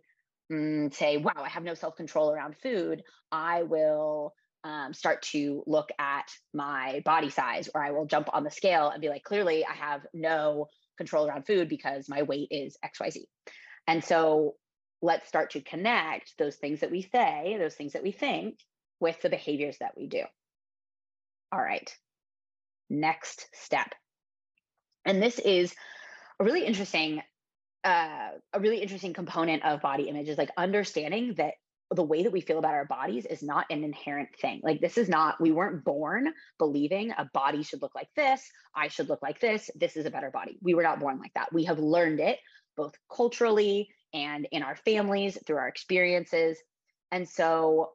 mm, 0.51 0.93
say, 0.93 1.17
wow, 1.17 1.31
I 1.37 1.49
have 1.49 1.63
no 1.63 1.75
self 1.75 1.95
control 1.95 2.31
around 2.31 2.57
food, 2.57 3.03
I 3.31 3.63
will 3.63 4.33
um, 4.63 4.93
start 4.93 5.21
to 5.21 5.63
look 5.67 5.89
at 5.99 6.25
my 6.53 7.03
body 7.05 7.29
size 7.29 7.69
or 7.73 7.83
I 7.83 7.91
will 7.91 8.07
jump 8.07 8.29
on 8.33 8.43
the 8.43 8.49
scale 8.49 8.89
and 8.89 8.99
be 8.99 9.09
like, 9.09 9.23
clearly 9.23 9.63
I 9.63 9.73
have 9.73 10.01
no 10.11 10.67
control 10.97 11.27
around 11.27 11.45
food 11.45 11.69
because 11.69 12.09
my 12.09 12.23
weight 12.23 12.47
is 12.49 12.77
XYZ. 12.83 13.25
And 13.87 14.03
so 14.03 14.55
let's 15.03 15.27
start 15.27 15.51
to 15.51 15.61
connect 15.61 16.35
those 16.39 16.55
things 16.55 16.79
that 16.79 16.89
we 16.89 17.03
say, 17.03 17.57
those 17.59 17.75
things 17.75 17.93
that 17.93 18.01
we 18.01 18.11
think 18.11 18.57
with 18.99 19.21
the 19.21 19.29
behaviors 19.29 19.77
that 19.79 19.91
we 19.95 20.07
do. 20.07 20.23
All 21.51 21.61
right, 21.61 21.93
next 22.89 23.47
step. 23.53 23.93
And 25.05 25.21
this 25.21 25.37
is 25.37 25.75
a 26.39 26.43
really 26.43 26.65
interesting 26.65 27.21
uh, 27.85 28.31
a 28.53 28.59
really 28.59 28.81
interesting 28.81 29.13
component 29.13 29.63
of 29.63 29.81
body 29.81 30.09
image 30.09 30.27
is 30.27 30.37
like 30.37 30.49
understanding 30.57 31.35
that 31.37 31.53
the 31.91 32.03
way 32.03 32.23
that 32.23 32.31
we 32.31 32.41
feel 32.41 32.57
about 32.57 32.73
our 32.73 32.85
bodies 32.85 33.27
is 33.27 33.43
not 33.43 33.67
an 33.69 33.83
inherent 33.83 34.29
thing. 34.41 34.59
Like 34.63 34.81
this 34.81 34.97
is 34.97 35.07
not, 35.07 35.39
we 35.39 35.51
weren't 35.51 35.85
born 35.85 36.33
believing 36.57 37.11
a 37.11 37.29
body 37.31 37.61
should 37.61 37.83
look 37.83 37.93
like 37.93 38.09
this, 38.15 38.41
I 38.75 38.87
should 38.87 39.07
look 39.07 39.21
like 39.21 39.39
this, 39.39 39.69
this 39.75 39.95
is 39.95 40.07
a 40.07 40.11
better 40.11 40.31
body. 40.31 40.57
We 40.63 40.73
were 40.73 40.81
not 40.81 40.99
born 40.99 41.19
like 41.19 41.33
that. 41.35 41.53
We 41.53 41.65
have 41.65 41.77
learned 41.77 42.19
it 42.19 42.39
both 42.75 42.95
culturally 43.15 43.89
and 44.13 44.47
in 44.51 44.63
our 44.63 44.75
families 44.75 45.37
through 45.45 45.57
our 45.57 45.67
experiences. 45.67 46.57
And 47.11 47.29
so 47.29 47.91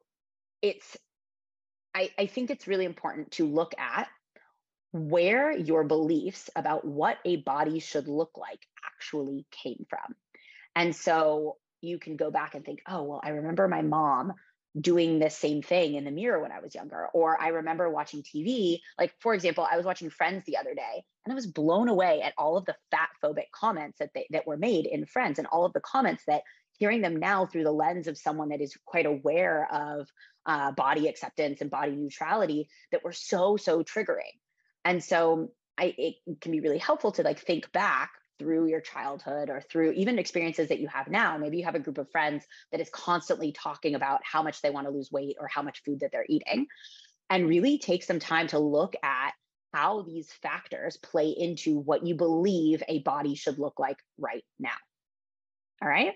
it's, 0.61 0.95
I, 1.93 2.11
I 2.17 2.27
think 2.27 2.49
it's 2.49 2.67
really 2.67 2.85
important 2.85 3.31
to 3.31 3.45
look 3.45 3.73
at 3.77 4.07
where 4.91 5.51
your 5.51 5.83
beliefs 5.83 6.49
about 6.55 6.85
what 6.85 7.17
a 7.25 7.37
body 7.37 7.79
should 7.79 8.07
look 8.07 8.31
like 8.37 8.59
actually 8.85 9.45
came 9.51 9.85
from. 9.89 10.15
And 10.75 10.95
so 10.95 11.57
you 11.81 11.97
can 11.99 12.15
go 12.15 12.31
back 12.31 12.55
and 12.55 12.63
think, 12.63 12.81
oh, 12.87 13.03
well, 13.03 13.21
I 13.23 13.29
remember 13.29 13.67
my 13.67 13.81
mom 13.81 14.33
doing 14.79 15.19
this 15.19 15.37
same 15.37 15.61
thing 15.61 15.95
in 15.95 16.05
the 16.05 16.11
mirror 16.11 16.41
when 16.41 16.51
I 16.51 16.59
was 16.59 16.73
younger. 16.73 17.07
Or 17.13 17.41
I 17.41 17.49
remember 17.49 17.89
watching 17.89 18.23
TV. 18.23 18.79
Like, 18.97 19.13
for 19.19 19.33
example, 19.33 19.67
I 19.69 19.75
was 19.75 19.85
watching 19.85 20.09
Friends 20.09 20.45
the 20.45 20.57
other 20.57 20.73
day 20.73 21.03
and 21.25 21.31
I 21.31 21.35
was 21.35 21.47
blown 21.47 21.89
away 21.89 22.21
at 22.21 22.33
all 22.37 22.57
of 22.57 22.65
the 22.65 22.75
fat 22.89 23.09
phobic 23.23 23.51
comments 23.51 23.99
that 23.99 24.11
they, 24.13 24.27
that 24.31 24.47
were 24.47 24.57
made 24.57 24.85
in 24.85 25.05
Friends 25.05 25.39
and 25.39 25.47
all 25.47 25.65
of 25.65 25.73
the 25.73 25.81
comments 25.81 26.23
that 26.27 26.43
hearing 26.77 27.01
them 27.01 27.17
now 27.17 27.45
through 27.45 27.63
the 27.63 27.71
lens 27.71 28.07
of 28.07 28.17
someone 28.17 28.49
that 28.49 28.61
is 28.61 28.77
quite 28.85 29.05
aware 29.05 29.67
of 29.71 30.07
uh, 30.45 30.71
body 30.71 31.07
acceptance 31.07 31.61
and 31.61 31.69
body 31.69 31.91
neutrality 31.91 32.69
that 32.91 33.03
were 33.03 33.11
so, 33.11 33.57
so 33.57 33.83
triggering. 33.83 34.33
And 34.85 35.03
so 35.03 35.51
I, 35.77 35.93
it 35.97 36.15
can 36.41 36.51
be 36.51 36.59
really 36.59 36.77
helpful 36.77 37.11
to 37.13 37.23
like 37.23 37.39
think 37.39 37.71
back 37.71 38.11
through 38.39 38.67
your 38.67 38.81
childhood 38.81 39.49
or 39.49 39.61
through 39.61 39.91
even 39.91 40.17
experiences 40.17 40.69
that 40.69 40.79
you 40.79 40.87
have 40.87 41.07
now. 41.07 41.37
Maybe 41.37 41.57
you 41.57 41.65
have 41.65 41.75
a 41.75 41.79
group 41.79 41.99
of 41.99 42.09
friends 42.09 42.43
that 42.71 42.81
is 42.81 42.89
constantly 42.89 43.51
talking 43.51 43.93
about 43.95 44.21
how 44.23 44.41
much 44.41 44.61
they 44.61 44.71
want 44.71 44.87
to 44.87 44.91
lose 44.91 45.11
weight 45.11 45.37
or 45.39 45.47
how 45.47 45.61
much 45.61 45.83
food 45.83 45.99
that 45.99 46.11
they're 46.11 46.25
eating. 46.27 46.65
And 47.29 47.47
really 47.47 47.77
take 47.77 48.03
some 48.03 48.19
time 48.19 48.47
to 48.47 48.59
look 48.59 48.95
at 49.03 49.31
how 49.73 50.01
these 50.01 50.31
factors 50.41 50.97
play 50.97 51.29
into 51.29 51.79
what 51.79 52.05
you 52.05 52.15
believe 52.15 52.83
a 52.87 52.99
body 52.99 53.35
should 53.35 53.57
look 53.57 53.79
like 53.79 53.97
right 54.17 54.43
now. 54.59 54.69
All 55.81 55.87
right. 55.87 56.15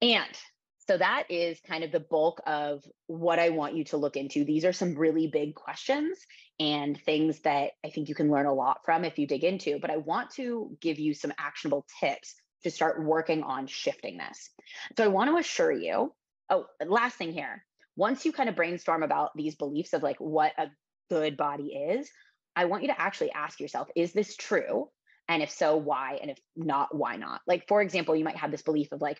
And 0.00 0.38
so 0.88 0.96
that 0.96 1.24
is 1.28 1.60
kind 1.66 1.84
of 1.84 1.92
the 1.92 2.00
bulk 2.00 2.40
of 2.46 2.82
what 3.08 3.38
I 3.38 3.50
want 3.50 3.76
you 3.76 3.84
to 3.84 3.98
look 3.98 4.16
into. 4.16 4.44
These 4.44 4.64
are 4.64 4.72
some 4.72 4.96
really 4.96 5.26
big 5.26 5.54
questions 5.54 6.18
and 6.58 6.98
things 7.04 7.40
that 7.40 7.72
I 7.84 7.90
think 7.90 8.08
you 8.08 8.14
can 8.14 8.30
learn 8.30 8.46
a 8.46 8.54
lot 8.54 8.78
from 8.86 9.04
if 9.04 9.18
you 9.18 9.26
dig 9.26 9.44
into. 9.44 9.78
But 9.80 9.90
I 9.90 9.98
want 9.98 10.30
to 10.36 10.76
give 10.80 10.98
you 10.98 11.12
some 11.12 11.34
actionable 11.38 11.84
tips 12.00 12.34
to 12.64 12.70
start 12.70 13.04
working 13.04 13.42
on 13.42 13.66
shifting 13.66 14.16
this. 14.16 14.48
So 14.96 15.04
I 15.04 15.08
want 15.08 15.30
to 15.30 15.36
assure 15.36 15.70
you 15.70 16.14
oh, 16.48 16.64
last 16.86 17.16
thing 17.16 17.32
here. 17.32 17.64
Once 17.94 18.24
you 18.24 18.32
kind 18.32 18.48
of 18.48 18.56
brainstorm 18.56 19.02
about 19.02 19.36
these 19.36 19.56
beliefs 19.56 19.92
of 19.92 20.02
like 20.02 20.18
what 20.18 20.52
a 20.56 20.68
good 21.10 21.36
body 21.36 21.66
is, 21.66 22.08
I 22.56 22.64
want 22.64 22.82
you 22.82 22.88
to 22.88 23.00
actually 23.00 23.32
ask 23.32 23.60
yourself, 23.60 23.88
is 23.94 24.14
this 24.14 24.36
true? 24.36 24.88
And 25.28 25.42
if 25.42 25.50
so, 25.50 25.76
why? 25.76 26.18
And 26.22 26.30
if 26.30 26.38
not, 26.56 26.96
why 26.96 27.16
not? 27.16 27.42
Like, 27.46 27.68
for 27.68 27.82
example, 27.82 28.16
you 28.16 28.24
might 28.24 28.36
have 28.36 28.50
this 28.50 28.62
belief 28.62 28.92
of 28.92 29.02
like, 29.02 29.18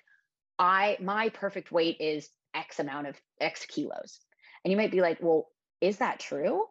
I, 0.58 0.96
my 1.00 1.28
perfect 1.30 1.70
weight 1.70 1.96
is 2.00 2.28
X 2.54 2.78
amount 2.80 3.06
of 3.06 3.16
X 3.40 3.66
kilos. 3.66 4.20
And 4.64 4.70
you 4.72 4.76
might 4.76 4.90
be 4.90 5.00
like, 5.00 5.18
well, 5.20 5.48
is 5.80 5.98
that 5.98 6.18
true? 6.18 6.64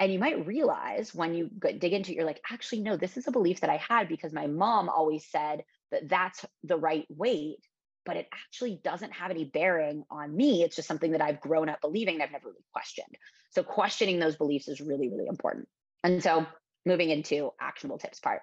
And 0.00 0.12
you 0.12 0.18
might 0.18 0.46
realize 0.46 1.12
when 1.12 1.34
you 1.34 1.50
dig 1.60 1.92
into 1.92 2.12
it, 2.12 2.16
you're 2.16 2.24
like, 2.24 2.40
actually, 2.50 2.82
no, 2.82 2.96
this 2.96 3.16
is 3.16 3.26
a 3.26 3.32
belief 3.32 3.60
that 3.60 3.70
I 3.70 3.78
had 3.78 4.08
because 4.08 4.32
my 4.32 4.46
mom 4.46 4.88
always 4.88 5.26
said 5.28 5.64
that 5.90 6.08
that's 6.08 6.44
the 6.62 6.76
right 6.76 7.04
weight, 7.08 7.58
but 8.06 8.16
it 8.16 8.28
actually 8.32 8.80
doesn't 8.84 9.12
have 9.12 9.32
any 9.32 9.44
bearing 9.44 10.04
on 10.08 10.36
me. 10.36 10.62
It's 10.62 10.76
just 10.76 10.86
something 10.86 11.12
that 11.12 11.20
I've 11.20 11.40
grown 11.40 11.68
up 11.68 11.80
believing 11.80 12.14
and 12.14 12.22
I've 12.22 12.30
never 12.30 12.48
really 12.48 12.64
questioned. 12.72 13.16
So 13.50 13.64
questioning 13.64 14.20
those 14.20 14.36
beliefs 14.36 14.68
is 14.68 14.80
really, 14.80 15.08
really 15.08 15.26
important. 15.26 15.66
And 16.04 16.22
so 16.22 16.46
moving 16.86 17.10
into 17.10 17.50
actionable 17.60 17.98
tips 17.98 18.20
part. 18.20 18.42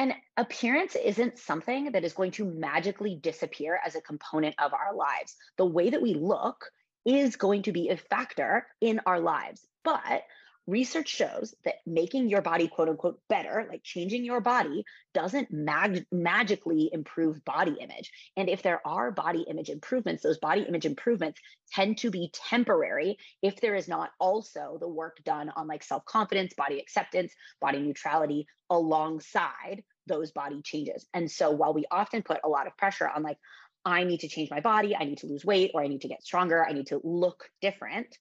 And 0.00 0.14
appearance 0.38 0.96
isn't 0.96 1.38
something 1.38 1.92
that 1.92 2.04
is 2.04 2.14
going 2.14 2.30
to 2.32 2.46
magically 2.46 3.16
disappear 3.16 3.78
as 3.84 3.96
a 3.96 4.00
component 4.00 4.54
of 4.58 4.72
our 4.72 4.94
lives. 4.96 5.36
The 5.58 5.66
way 5.66 5.90
that 5.90 6.00
we 6.00 6.14
look 6.14 6.70
is 7.04 7.36
going 7.36 7.64
to 7.64 7.72
be 7.72 7.90
a 7.90 7.98
factor 7.98 8.66
in 8.80 9.02
our 9.04 9.20
lives. 9.20 9.60
But 9.84 10.22
research 10.66 11.08
shows 11.08 11.54
that 11.64 11.74
making 11.86 12.30
your 12.30 12.40
body 12.40 12.66
quote 12.66 12.88
unquote 12.88 13.20
better, 13.28 13.66
like 13.68 13.82
changing 13.82 14.24
your 14.24 14.40
body, 14.40 14.86
doesn't 15.12 15.50
mag- 15.50 16.06
magically 16.10 16.88
improve 16.90 17.44
body 17.44 17.76
image. 17.78 18.10
And 18.38 18.48
if 18.48 18.62
there 18.62 18.80
are 18.86 19.10
body 19.10 19.44
image 19.50 19.68
improvements, 19.68 20.22
those 20.22 20.38
body 20.38 20.62
image 20.62 20.86
improvements 20.86 21.42
tend 21.74 21.98
to 21.98 22.10
be 22.10 22.32
temporary 22.32 23.18
if 23.42 23.60
there 23.60 23.74
is 23.74 23.86
not 23.86 24.12
also 24.18 24.78
the 24.80 24.88
work 24.88 25.18
done 25.24 25.50
on 25.54 25.66
like 25.66 25.82
self 25.82 26.06
confidence, 26.06 26.54
body 26.54 26.80
acceptance, 26.80 27.34
body 27.60 27.80
neutrality 27.80 28.46
alongside 28.70 29.82
those 30.06 30.32
body 30.32 30.62
changes. 30.62 31.06
And 31.14 31.30
so 31.30 31.50
while 31.50 31.74
we 31.74 31.84
often 31.90 32.22
put 32.22 32.40
a 32.44 32.48
lot 32.48 32.66
of 32.66 32.76
pressure 32.76 33.08
on 33.08 33.22
like, 33.22 33.38
I 33.84 34.04
need 34.04 34.20
to 34.20 34.28
change 34.28 34.50
my 34.50 34.60
body, 34.60 34.94
I 34.94 35.04
need 35.04 35.18
to 35.18 35.26
lose 35.26 35.44
weight, 35.44 35.70
or 35.74 35.82
I 35.82 35.88
need 35.88 36.02
to 36.02 36.08
get 36.08 36.22
stronger, 36.22 36.64
I 36.64 36.72
need 36.72 36.88
to 36.88 37.00
look 37.02 37.48
different 37.62 38.18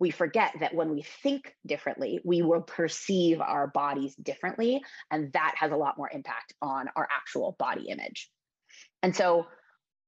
we 0.00 0.10
forget 0.10 0.54
that 0.60 0.74
when 0.74 0.90
we 0.90 1.02
think 1.22 1.54
differently, 1.66 2.20
we 2.24 2.42
will 2.42 2.60
perceive 2.60 3.40
our 3.40 3.66
bodies 3.66 4.14
differently. 4.14 4.80
And 5.10 5.32
that 5.32 5.54
has 5.58 5.72
a 5.72 5.76
lot 5.76 5.98
more 5.98 6.10
impact 6.12 6.54
on 6.62 6.88
our 6.94 7.08
actual 7.10 7.56
body 7.58 7.88
image. 7.88 8.30
And 9.02 9.14
so 9.14 9.46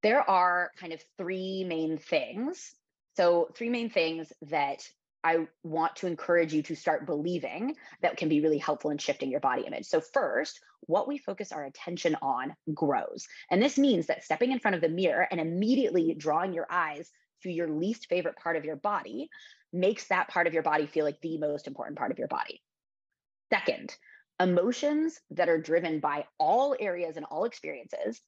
there 0.02 0.28
are 0.28 0.70
kind 0.78 0.92
of 0.92 1.02
three 1.18 1.64
main 1.64 1.98
things. 1.98 2.72
So, 3.16 3.50
three 3.56 3.68
main 3.68 3.90
things 3.90 4.32
that 4.42 4.82
I 5.22 5.46
want 5.62 5.96
to 5.96 6.06
encourage 6.06 6.54
you 6.54 6.62
to 6.64 6.74
start 6.74 7.06
believing 7.06 7.76
that 8.02 8.16
can 8.16 8.28
be 8.28 8.40
really 8.40 8.58
helpful 8.58 8.90
in 8.90 8.98
shifting 8.98 9.30
your 9.30 9.40
body 9.40 9.62
image. 9.66 9.86
So, 9.86 10.00
first, 10.00 10.60
what 10.86 11.06
we 11.06 11.18
focus 11.18 11.52
our 11.52 11.64
attention 11.64 12.16
on 12.22 12.54
grows. 12.72 13.26
And 13.50 13.62
this 13.62 13.78
means 13.78 14.06
that 14.06 14.24
stepping 14.24 14.52
in 14.52 14.60
front 14.60 14.74
of 14.74 14.80
the 14.80 14.88
mirror 14.88 15.26
and 15.30 15.40
immediately 15.40 16.14
drawing 16.14 16.54
your 16.54 16.66
eyes 16.70 17.10
to 17.42 17.50
your 17.50 17.68
least 17.68 18.06
favorite 18.08 18.36
part 18.36 18.56
of 18.56 18.64
your 18.64 18.76
body 18.76 19.28
makes 19.72 20.08
that 20.08 20.28
part 20.28 20.46
of 20.46 20.54
your 20.54 20.62
body 20.62 20.86
feel 20.86 21.04
like 21.04 21.20
the 21.20 21.38
most 21.38 21.66
important 21.66 21.98
part 21.98 22.10
of 22.10 22.18
your 22.18 22.28
body. 22.28 22.62
Second, 23.52 23.94
emotions 24.40 25.20
that 25.30 25.48
are 25.48 25.60
driven 25.60 26.00
by 26.00 26.24
all 26.38 26.74
areas 26.78 27.16
and 27.16 27.26
all 27.26 27.44
experiences 27.44 28.20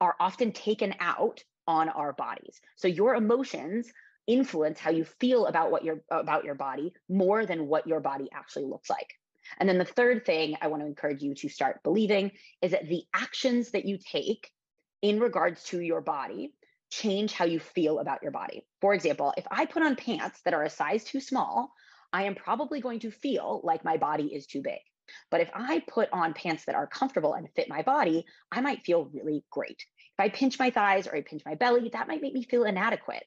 are 0.00 0.16
often 0.18 0.52
taken 0.52 0.94
out 1.00 1.42
on 1.66 1.88
our 1.88 2.12
bodies. 2.12 2.60
So 2.76 2.88
your 2.88 3.14
emotions 3.14 3.90
influence 4.30 4.78
how 4.78 4.90
you 4.90 5.04
feel 5.04 5.46
about 5.46 5.70
what 5.70 5.84
your 5.84 6.02
about 6.10 6.44
your 6.44 6.54
body 6.54 6.92
more 7.08 7.44
than 7.46 7.66
what 7.66 7.86
your 7.86 8.00
body 8.00 8.28
actually 8.32 8.64
looks 8.64 8.88
like. 8.88 9.14
And 9.58 9.68
then 9.68 9.78
the 9.78 9.84
third 9.84 10.24
thing 10.24 10.56
I 10.60 10.68
want 10.68 10.82
to 10.82 10.86
encourage 10.86 11.22
you 11.22 11.34
to 11.34 11.48
start 11.48 11.82
believing 11.82 12.30
is 12.62 12.70
that 12.70 12.88
the 12.88 13.02
actions 13.12 13.72
that 13.72 13.84
you 13.84 13.98
take 13.98 14.50
in 15.02 15.18
regards 15.18 15.64
to 15.64 15.80
your 15.80 16.00
body 16.00 16.54
change 16.90 17.32
how 17.32 17.44
you 17.44 17.58
feel 17.58 17.98
about 17.98 18.22
your 18.22 18.30
body. 18.30 18.64
For 18.80 18.94
example, 18.94 19.32
if 19.36 19.46
I 19.50 19.66
put 19.66 19.82
on 19.82 19.96
pants 19.96 20.40
that 20.44 20.54
are 20.54 20.62
a 20.62 20.70
size 20.70 21.04
too 21.04 21.20
small, 21.20 21.72
I 22.12 22.24
am 22.24 22.34
probably 22.34 22.80
going 22.80 23.00
to 23.00 23.10
feel 23.10 23.60
like 23.64 23.84
my 23.84 23.96
body 23.96 24.26
is 24.26 24.46
too 24.46 24.62
big. 24.62 24.80
But 25.30 25.40
if 25.40 25.50
I 25.54 25.82
put 25.88 26.08
on 26.12 26.34
pants 26.34 26.66
that 26.66 26.76
are 26.76 26.86
comfortable 26.86 27.34
and 27.34 27.48
fit 27.56 27.68
my 27.68 27.82
body, 27.82 28.26
I 28.52 28.60
might 28.60 28.84
feel 28.84 29.10
really 29.12 29.44
great. 29.50 29.84
If 30.18 30.20
I 30.20 30.28
pinch 30.28 30.58
my 30.58 30.70
thighs 30.70 31.06
or 31.06 31.16
I 31.16 31.22
pinch 31.22 31.42
my 31.44 31.54
belly, 31.54 31.90
that 31.92 32.08
might 32.08 32.22
make 32.22 32.34
me 32.34 32.44
feel 32.44 32.64
inadequate. 32.64 33.24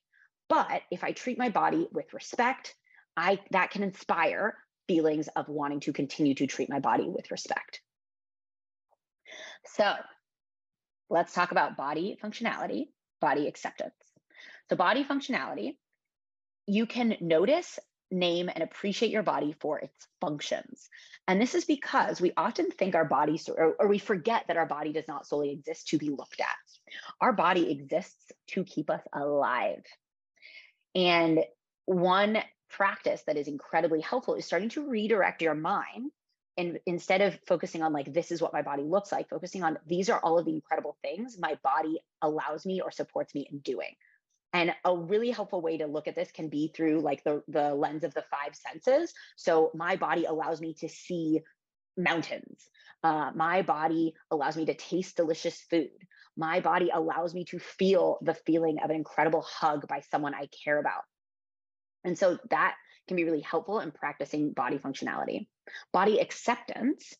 But 0.53 0.83
if 0.91 1.03
I 1.03 1.13
treat 1.13 1.39
my 1.39 1.49
body 1.49 1.87
with 1.91 2.13
respect, 2.13 2.75
I 3.17 3.39
that 3.49 3.71
can 3.71 3.81
inspire 3.81 4.55
feelings 4.87 5.27
of 5.35 5.49
wanting 5.49 5.79
to 5.79 5.93
continue 5.93 6.35
to 6.35 6.45
treat 6.45 6.69
my 6.69 6.79
body 6.79 7.09
with 7.09 7.31
respect. 7.31 7.81
So, 9.65 9.91
let's 11.09 11.33
talk 11.33 11.51
about 11.51 11.75
body 11.75 12.19
functionality 12.23 12.89
body 13.19 13.47
acceptance. 13.47 13.95
So, 14.69 14.75
body 14.75 15.03
functionality, 15.03 15.75
you 16.67 16.85
can 16.85 17.17
notice, 17.19 17.79
name, 18.11 18.47
and 18.47 18.63
appreciate 18.63 19.09
your 19.11 19.23
body 19.23 19.55
for 19.59 19.79
its 19.79 20.07
functions. 20.21 20.87
And 21.27 21.41
this 21.41 21.55
is 21.55 21.65
because 21.65 22.21
we 22.21 22.31
often 22.37 22.69
think 22.69 22.93
our 22.93 23.05
bodies, 23.05 23.49
or, 23.49 23.73
or 23.79 23.87
we 23.87 23.97
forget 23.97 24.45
that 24.49 24.57
our 24.57 24.67
body 24.67 24.93
does 24.93 25.07
not 25.07 25.25
solely 25.25 25.51
exist 25.51 25.87
to 25.87 25.97
be 25.97 26.11
looked 26.11 26.41
at. 26.41 26.55
Our 27.21 27.33
body 27.33 27.71
exists 27.71 28.31
to 28.49 28.63
keep 28.63 28.91
us 28.91 29.01
alive. 29.11 29.81
And 30.95 31.39
one 31.85 32.37
practice 32.69 33.23
that 33.27 33.37
is 33.37 33.47
incredibly 33.47 34.01
helpful 34.01 34.35
is 34.35 34.45
starting 34.45 34.69
to 34.69 34.87
redirect 34.87 35.41
your 35.41 35.55
mind 35.55 36.11
and 36.57 36.79
instead 36.85 37.21
of 37.21 37.37
focusing 37.47 37.81
on 37.81 37.93
like 37.93 38.11
this 38.13 38.31
is 38.31 38.41
what 38.41 38.53
my 38.53 38.61
body 38.61 38.83
looks 38.83 39.11
like 39.11 39.29
focusing 39.29 39.63
on 39.63 39.77
these 39.87 40.09
are 40.09 40.19
all 40.19 40.37
of 40.37 40.45
the 40.45 40.53
incredible 40.53 40.97
things 41.01 41.37
my 41.39 41.57
body 41.63 41.99
allows 42.21 42.65
me 42.65 42.81
or 42.81 42.91
supports 42.91 43.33
me 43.35 43.47
in 43.51 43.59
doing. 43.59 43.95
And 44.55 44.71
a 44.85 44.95
really 44.95 45.31
helpful 45.31 45.61
way 45.61 45.77
to 45.79 45.87
look 45.87 46.07
at 46.07 46.15
this 46.15 46.31
can 46.31 46.47
be 46.47 46.71
through 46.75 46.99
like 46.99 47.23
the 47.23 47.41
the 47.47 47.73
lens 47.73 48.03
of 48.03 48.13
the 48.13 48.23
five 48.29 48.55
senses. 48.55 49.13
So 49.35 49.71
my 49.73 49.95
body 49.95 50.25
allows 50.25 50.61
me 50.61 50.75
to 50.75 50.89
see 50.89 51.41
mountains. 51.97 52.69
Uh, 53.03 53.31
my 53.35 53.63
body 53.63 54.13
allows 54.29 54.55
me 54.55 54.65
to 54.65 54.75
taste 54.75 55.17
delicious 55.17 55.59
food 55.69 55.89
my 56.37 56.59
body 56.59 56.89
allows 56.93 57.33
me 57.33 57.45
to 57.45 57.59
feel 57.59 58.17
the 58.21 58.33
feeling 58.33 58.77
of 58.83 58.89
an 58.89 58.95
incredible 58.95 59.41
hug 59.41 59.87
by 59.87 60.01
someone 60.11 60.33
i 60.33 60.47
care 60.63 60.79
about 60.79 61.03
and 62.03 62.17
so 62.17 62.37
that 62.49 62.75
can 63.07 63.17
be 63.17 63.23
really 63.23 63.41
helpful 63.41 63.79
in 63.79 63.91
practicing 63.91 64.53
body 64.53 64.77
functionality. 64.77 65.47
Body 65.91 66.19
acceptance 66.19 67.13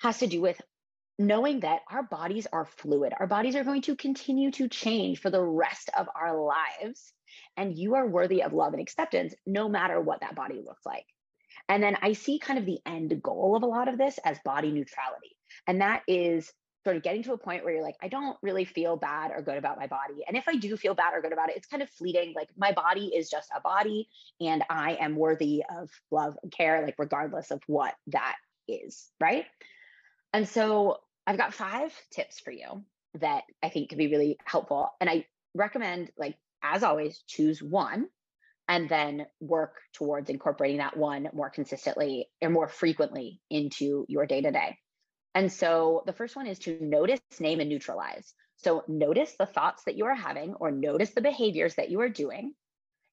has 0.00 0.18
to 0.18 0.26
do 0.26 0.40
with 0.40 0.60
knowing 1.18 1.60
that 1.60 1.80
our 1.90 2.02
bodies 2.02 2.46
are 2.52 2.66
fluid. 2.66 3.14
Our 3.18 3.26
bodies 3.26 3.56
are 3.56 3.64
going 3.64 3.82
to 3.82 3.96
continue 3.96 4.50
to 4.52 4.68
change 4.68 5.20
for 5.20 5.30
the 5.30 5.42
rest 5.42 5.90
of 5.96 6.08
our 6.14 6.38
lives. 6.38 7.12
And 7.56 7.76
you 7.76 7.94
are 7.94 8.06
worthy 8.06 8.42
of 8.42 8.52
love 8.52 8.74
and 8.74 8.82
acceptance 8.82 9.34
no 9.46 9.68
matter 9.68 10.00
what 10.00 10.20
that 10.20 10.34
body 10.34 10.62
looks 10.64 10.84
like. 10.84 11.06
And 11.68 11.82
then 11.82 11.96
I 12.00 12.12
see 12.12 12.38
kind 12.38 12.58
of 12.58 12.66
the 12.66 12.78
end 12.84 13.20
goal 13.22 13.56
of 13.56 13.62
a 13.62 13.66
lot 13.66 13.88
of 13.88 13.98
this 13.98 14.18
as 14.24 14.38
body 14.44 14.70
neutrality. 14.70 15.36
And 15.66 15.80
that 15.80 16.02
is 16.06 16.52
sort 16.86 16.96
of 16.96 17.02
getting 17.02 17.24
to 17.24 17.32
a 17.32 17.36
point 17.36 17.64
where 17.64 17.74
you're 17.74 17.82
like, 17.82 17.96
I 18.00 18.06
don't 18.06 18.36
really 18.42 18.64
feel 18.64 18.96
bad 18.96 19.32
or 19.34 19.42
good 19.42 19.56
about 19.56 19.76
my 19.76 19.88
body. 19.88 20.22
And 20.28 20.36
if 20.36 20.46
I 20.46 20.54
do 20.54 20.76
feel 20.76 20.94
bad 20.94 21.14
or 21.14 21.20
good 21.20 21.32
about 21.32 21.50
it, 21.50 21.56
it's 21.56 21.66
kind 21.66 21.82
of 21.82 21.90
fleeting. 21.90 22.32
Like 22.36 22.48
my 22.56 22.70
body 22.70 23.06
is 23.06 23.28
just 23.28 23.50
a 23.52 23.60
body 23.60 24.08
and 24.40 24.62
I 24.70 24.96
am 25.00 25.16
worthy 25.16 25.64
of 25.68 25.90
love 26.12 26.36
and 26.44 26.52
care, 26.52 26.82
like 26.82 26.94
regardless 26.96 27.50
of 27.50 27.60
what 27.66 27.92
that 28.12 28.36
is. 28.68 29.10
Right. 29.20 29.46
And 30.32 30.48
so 30.48 30.98
I've 31.26 31.38
got 31.38 31.54
five 31.54 31.92
tips 32.12 32.38
for 32.38 32.52
you 32.52 32.84
that 33.14 33.42
I 33.64 33.68
think 33.68 33.88
can 33.88 33.98
be 33.98 34.06
really 34.06 34.38
helpful. 34.44 34.90
And 35.00 35.10
I 35.10 35.26
recommend, 35.56 36.12
like, 36.16 36.36
as 36.62 36.84
always, 36.84 37.20
choose 37.26 37.60
one 37.60 38.06
and 38.68 38.88
then 38.88 39.26
work 39.40 39.74
towards 39.92 40.30
incorporating 40.30 40.78
that 40.78 40.96
one 40.96 41.30
more 41.32 41.50
consistently 41.50 42.28
or 42.40 42.50
more 42.50 42.68
frequently 42.68 43.40
into 43.50 44.06
your 44.08 44.24
day 44.24 44.40
to 44.40 44.52
day. 44.52 44.78
And 45.36 45.52
so 45.52 46.02
the 46.06 46.14
first 46.14 46.34
one 46.34 46.46
is 46.46 46.58
to 46.60 46.78
notice, 46.80 47.20
name, 47.40 47.60
and 47.60 47.68
neutralize. 47.68 48.32
So 48.56 48.84
notice 48.88 49.34
the 49.38 49.44
thoughts 49.44 49.84
that 49.84 49.94
you 49.94 50.06
are 50.06 50.14
having 50.14 50.54
or 50.54 50.70
notice 50.70 51.10
the 51.10 51.20
behaviors 51.20 51.74
that 51.74 51.90
you 51.90 52.00
are 52.00 52.08
doing, 52.08 52.54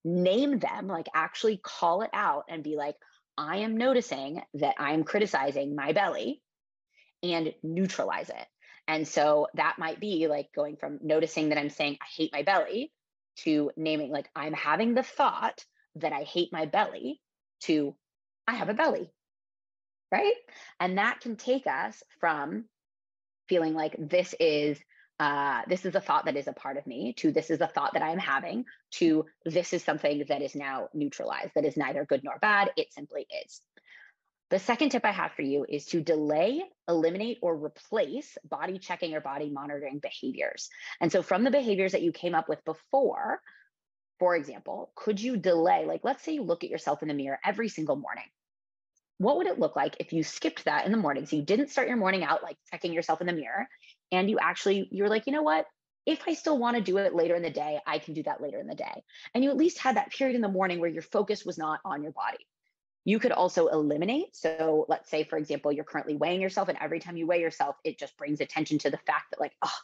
name 0.06 0.58
them, 0.58 0.88
like 0.88 1.10
actually 1.14 1.58
call 1.58 2.02
it 2.02 2.10
out 2.14 2.46
and 2.48 2.64
be 2.64 2.78
like, 2.78 2.96
I 3.38 3.58
am 3.58 3.76
noticing 3.76 4.42
that 4.54 4.76
I'm 4.80 5.04
criticizing 5.04 5.76
my 5.76 5.92
belly 5.92 6.42
and 7.22 7.54
neutralize 7.62 8.30
it. 8.30 8.48
And 8.88 9.06
so 9.06 9.48
that 9.56 9.76
might 9.78 10.00
be 10.00 10.28
like 10.30 10.48
going 10.56 10.78
from 10.78 11.00
noticing 11.04 11.50
that 11.50 11.58
I'm 11.58 11.70
saying, 11.70 11.98
I 12.02 12.06
hate 12.16 12.32
my 12.32 12.44
belly 12.44 12.94
to 13.40 13.70
naming, 13.76 14.12
like, 14.12 14.30
I'm 14.34 14.54
having 14.54 14.94
the 14.94 15.04
thought 15.04 15.66
that 15.96 16.14
I 16.14 16.24
hate 16.24 16.54
my 16.54 16.68
belly 16.68 17.20
to 17.64 17.98
I 18.48 18.54
have 18.54 18.70
a 18.70 18.74
belly. 18.74 19.12
Right. 20.14 20.36
And 20.80 21.00
that 21.00 21.22
can 21.22 21.38
take 21.38 21.66
us 21.66 22.04
from 22.20 22.66
feeling 23.50 23.74
like 23.74 23.96
this 23.98 24.36
is 24.40 24.78
uh, 25.20 25.62
this 25.68 25.86
is 25.86 25.96
a 25.96 26.02
thought 26.02 26.26
that 26.26 26.36
is 26.36 26.48
a 26.48 26.54
part 26.54 26.78
of 26.78 26.86
me 26.86 27.14
to 27.18 27.32
this 27.32 27.50
is 27.50 27.62
a 27.62 27.68
thought 27.68 27.94
that 27.94 28.04
I'm 28.04 28.20
having 28.20 28.66
to 28.92 29.26
this 29.44 29.74
is 29.74 29.84
something 29.84 30.24
that 30.30 30.44
is 30.44 30.54
now 30.54 30.90
neutralized, 30.94 31.54
that 31.56 31.66
is 31.66 31.78
neither 31.78 32.06
good 32.06 32.24
nor 32.24 32.38
bad. 32.40 32.70
It 32.78 32.94
simply 32.94 33.26
is. 33.44 33.60
The 34.52 34.60
second 34.60 34.90
tip 34.90 35.04
I 35.04 35.12
have 35.12 35.32
for 35.32 35.42
you 35.42 35.66
is 35.68 35.88
to 35.88 36.02
delay, 36.02 36.62
eliminate, 36.88 37.40
or 37.42 37.56
replace 37.56 38.38
body 38.48 38.78
checking 38.78 39.16
or 39.16 39.20
body 39.20 39.50
monitoring 39.50 39.98
behaviors. 39.98 40.70
And 41.02 41.12
so, 41.12 41.24
from 41.24 41.44
the 41.44 41.50
behaviors 41.50 41.94
that 41.94 42.04
you 42.04 42.12
came 42.12 42.36
up 42.36 42.48
with 42.48 42.64
before, 42.66 43.42
for 44.20 44.36
example, 44.36 44.92
could 44.94 45.20
you 45.20 45.38
delay, 45.38 45.86
like, 45.88 46.02
let's 46.04 46.24
say 46.24 46.34
you 46.34 46.44
look 46.44 46.64
at 46.64 46.70
yourself 46.70 47.02
in 47.02 47.08
the 47.08 47.16
mirror 47.16 47.40
every 47.44 47.68
single 47.68 47.96
morning. 47.96 48.30
What 49.18 49.38
would 49.38 49.48
it 49.48 49.60
look 49.60 49.76
like 49.76 49.96
if 50.00 50.12
you 50.14 50.24
skipped 50.24 50.66
that 50.66 50.86
in 50.86 50.92
the 50.92 50.98
morning? 50.98 51.26
So, 51.26 51.36
you 51.36 51.44
didn't 51.44 51.70
start 51.70 51.88
your 51.88 51.98
morning 51.98 52.24
out 52.24 52.44
like 52.44 52.58
checking 52.72 52.94
yourself 52.94 53.22
in 53.22 53.28
the 53.28 53.34
mirror, 53.34 53.68
and 54.12 54.30
you 54.30 54.40
actually, 54.40 54.88
you're 54.92 55.10
like, 55.10 55.28
you 55.28 55.34
know 55.34 55.44
what? 55.44 55.66
If 56.06 56.22
I 56.28 56.34
still 56.34 56.58
want 56.58 56.76
to 56.76 56.84
do 56.84 56.98
it 56.98 57.16
later 57.16 57.36
in 57.36 57.44
the 57.44 57.50
day, 57.50 57.80
I 57.88 58.00
can 58.00 58.14
do 58.14 58.24
that 58.24 58.42
later 58.42 58.60
in 58.60 58.68
the 58.68 58.76
day. 58.76 59.04
And 59.34 59.44
you 59.44 59.50
at 59.50 59.58
least 59.58 59.80
had 59.80 59.96
that 59.96 60.12
period 60.12 60.36
in 60.36 60.42
the 60.42 60.50
morning 60.50 60.80
where 60.80 60.90
your 60.90 61.02
focus 61.02 61.46
was 61.46 61.58
not 61.58 61.80
on 61.86 62.04
your 62.04 62.12
body. 62.12 62.46
You 63.06 63.20
could 63.20 63.32
also 63.32 63.68
eliminate. 63.68 64.36
So 64.36 64.86
let's 64.90 65.10
say, 65.10 65.24
for 65.24 65.38
example, 65.38 65.72
you're 65.72 65.86
currently 65.86 66.16
weighing 66.16 66.42
yourself, 66.42 66.68
and 66.70 66.78
every 66.82 67.00
time 67.00 67.18
you 67.18 67.28
weigh 67.28 67.42
yourself, 67.42 67.76
it 67.84 67.98
just 68.00 68.18
brings 68.18 68.42
attention 68.42 68.80
to 68.80 68.90
the 68.90 68.98
fact 68.98 69.32
that, 69.32 69.40
like, 69.40 69.54
oh 69.62 69.78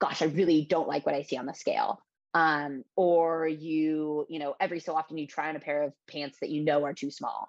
gosh, 0.00 0.22
I 0.22 0.26
really 0.26 0.64
don't 0.64 0.88
like 0.88 1.06
what 1.06 1.14
I 1.14 1.22
see 1.22 1.36
on 1.36 1.46
the 1.46 1.54
scale. 1.54 2.00
Um, 2.34 2.82
or 2.96 3.46
you, 3.46 4.26
you 4.28 4.40
know, 4.40 4.56
every 4.58 4.80
so 4.80 4.96
often 4.96 5.18
you 5.18 5.26
try 5.26 5.48
on 5.48 5.56
a 5.56 5.60
pair 5.60 5.84
of 5.84 5.92
pants 6.08 6.38
that 6.40 6.50
you 6.50 6.64
know 6.64 6.84
are 6.84 6.92
too 6.94 7.10
small. 7.10 7.48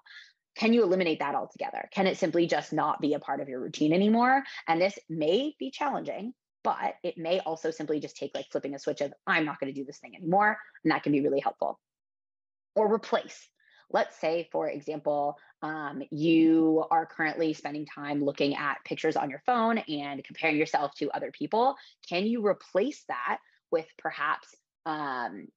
Can 0.56 0.72
you 0.72 0.82
eliminate 0.82 1.18
that 1.20 1.34
altogether? 1.34 1.88
Can 1.92 2.06
it 2.06 2.16
simply 2.16 2.46
just 2.46 2.72
not 2.72 3.00
be 3.00 3.14
a 3.14 3.18
part 3.18 3.40
of 3.40 3.48
your 3.48 3.60
routine 3.60 3.92
anymore? 3.92 4.42
And 4.66 4.80
this 4.80 4.98
may 5.08 5.54
be 5.58 5.70
challenging, 5.70 6.32
but 6.64 6.94
it 7.02 7.18
may 7.18 7.40
also 7.40 7.70
simply 7.70 8.00
just 8.00 8.16
take 8.16 8.34
like 8.34 8.46
flipping 8.50 8.74
a 8.74 8.78
switch 8.78 9.00
of, 9.00 9.12
I'm 9.26 9.44
not 9.44 9.60
going 9.60 9.72
to 9.72 9.78
do 9.78 9.84
this 9.84 9.98
thing 9.98 10.16
anymore. 10.16 10.58
And 10.84 10.92
that 10.92 11.02
can 11.02 11.12
be 11.12 11.20
really 11.20 11.40
helpful. 11.40 11.78
Or 12.74 12.92
replace 12.92 13.48
let's 13.90 14.18
say, 14.18 14.48
for 14.50 14.68
example, 14.68 15.38
um, 15.62 16.02
you 16.10 16.84
are 16.90 17.06
currently 17.06 17.52
spending 17.52 17.86
time 17.86 18.24
looking 18.24 18.56
at 18.56 18.84
pictures 18.84 19.16
on 19.16 19.30
your 19.30 19.42
phone 19.46 19.78
and 19.78 20.24
comparing 20.24 20.56
yourself 20.56 20.92
to 20.96 21.10
other 21.10 21.30
people. 21.30 21.76
Can 22.08 22.26
you 22.26 22.44
replace 22.44 23.04
that 23.08 23.38
with 23.70 23.86
perhaps 23.98 24.54
um, 24.84 25.48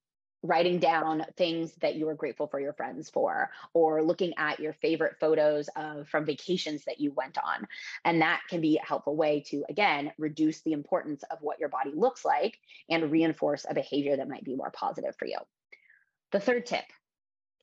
writing 0.41 0.80
down 0.80 1.25
things 1.36 1.73
that 1.82 1.95
you 1.95 2.08
are 2.08 2.15
grateful 2.15 2.47
for 2.47 2.60
your 2.60 2.73
friends 2.73 3.10
for 3.10 3.49
or 3.73 4.02
looking 4.02 4.34
at 4.38 4.60
your 4.60 4.73
favorite 4.73 5.15
photos 5.19 5.69
of 5.75 6.08
from 6.08 6.25
vacations 6.25 6.86
that 6.86 6.99
you 6.99 7.12
went 7.12 7.38
on 7.38 7.67
and 8.06 8.21
that 8.21 8.41
can 8.49 8.62
be 8.62 8.78
a 8.78 8.86
helpful 8.86 9.15
way 9.15 9.43
to 9.45 9.65
again 9.69 10.12
reduce 10.17 10.62
the 10.62 10.71
importance 10.71 11.23
of 11.30 11.39
what 11.41 11.60
your 11.60 11.69
body 11.69 11.91
looks 11.93 12.23
like 12.23 12.58
and 12.89 13.12
reinforce 13.12 13.65
a 13.69 13.73
behavior 13.73 14.15
that 14.15 14.30
might 14.30 14.45
be 14.45 14.56
more 14.56 14.71
positive 14.71 15.13
for 15.17 15.25
you 15.25 15.38
the 16.32 16.39
third 16.39 16.65
tip 16.65 16.86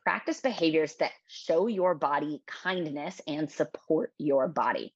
practice 0.06 0.40
behaviors 0.40 0.94
that 1.00 1.10
show 1.26 1.66
your 1.66 1.92
body 1.92 2.40
kindness 2.46 3.20
and 3.26 3.50
support 3.50 4.12
your 4.18 4.46
body. 4.46 4.94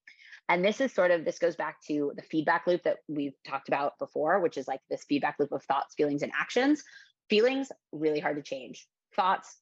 And 0.49 0.64
this 0.64 0.81
is 0.81 0.93
sort 0.93 1.11
of, 1.11 1.25
this 1.25 1.40
goes 1.40 1.57
back 1.57 1.83
to 1.88 2.12
the 2.14 2.23
feedback 2.23 2.64
loop 2.69 2.85
that 2.85 2.99
we've 3.09 3.35
talked 3.45 3.66
about 3.66 3.99
before, 3.99 4.38
which 4.38 4.57
is 4.57 4.69
like 4.69 4.79
this 4.88 5.05
feedback 5.09 5.35
loop 5.40 5.51
of 5.51 5.64
thoughts, 5.64 5.97
feelings, 5.97 6.23
and 6.23 6.31
actions. 6.33 6.85
Feelings, 7.31 7.73
really 7.93 8.21
hard 8.21 8.37
to 8.37 8.43
change. 8.43 8.87
Thoughts, 9.16 9.57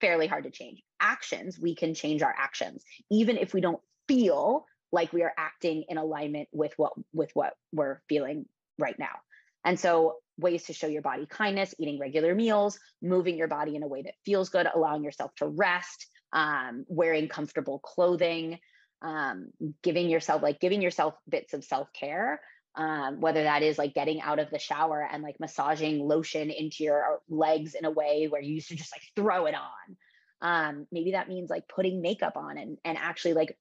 fairly 0.00 0.26
hard 0.26 0.44
to 0.44 0.50
change. 0.50 0.82
Actions, 1.00 1.58
we 1.58 1.74
can 1.74 1.94
change 1.94 2.22
our 2.22 2.34
actions, 2.36 2.84
even 3.10 3.36
if 3.36 3.52
we 3.52 3.60
don't 3.60 3.80
feel 4.06 4.66
like 4.92 5.12
we 5.12 5.22
are 5.22 5.32
acting 5.36 5.84
in 5.88 5.98
alignment 5.98 6.48
with 6.52 6.72
what 6.76 6.92
with 7.12 7.30
what 7.34 7.54
we're 7.72 8.00
feeling 8.08 8.46
right 8.78 8.98
now. 8.98 9.16
And 9.64 9.78
so 9.78 10.16
ways 10.38 10.64
to 10.64 10.72
show 10.72 10.86
your 10.86 11.02
body 11.02 11.26
kindness, 11.26 11.74
eating 11.78 11.98
regular 11.98 12.34
meals, 12.34 12.78
moving 13.02 13.36
your 13.36 13.48
body 13.48 13.74
in 13.76 13.82
a 13.82 13.88
way 13.88 14.02
that 14.02 14.14
feels 14.24 14.48
good, 14.48 14.66
allowing 14.72 15.02
yourself 15.02 15.34
to 15.36 15.46
rest, 15.46 16.06
um, 16.32 16.84
wearing 16.88 17.28
comfortable 17.28 17.80
clothing, 17.80 18.58
um, 19.02 19.48
giving 19.82 20.08
yourself 20.08 20.42
like 20.42 20.60
giving 20.60 20.82
yourself 20.82 21.14
bits 21.28 21.54
of 21.54 21.64
self 21.64 21.88
care. 21.92 22.40
Um, 22.78 23.20
whether 23.20 23.42
that 23.42 23.64
is 23.64 23.76
like 23.76 23.92
getting 23.92 24.20
out 24.20 24.38
of 24.38 24.50
the 24.50 24.58
shower 24.60 25.06
and 25.10 25.20
like 25.20 25.40
massaging 25.40 25.98
lotion 26.06 26.48
into 26.48 26.84
your 26.84 27.20
legs 27.28 27.74
in 27.74 27.84
a 27.84 27.90
way 27.90 28.28
where 28.30 28.40
you 28.40 28.54
used 28.54 28.68
to 28.68 28.76
just 28.76 28.94
like 28.94 29.02
throw 29.16 29.46
it 29.46 29.54
on. 29.56 29.96
Um, 30.40 30.86
maybe 30.92 31.10
that 31.10 31.28
means 31.28 31.50
like 31.50 31.66
putting 31.66 32.00
makeup 32.00 32.36
on 32.36 32.56
and, 32.56 32.78
and 32.84 32.96
actually 32.96 33.34
like 33.34 33.58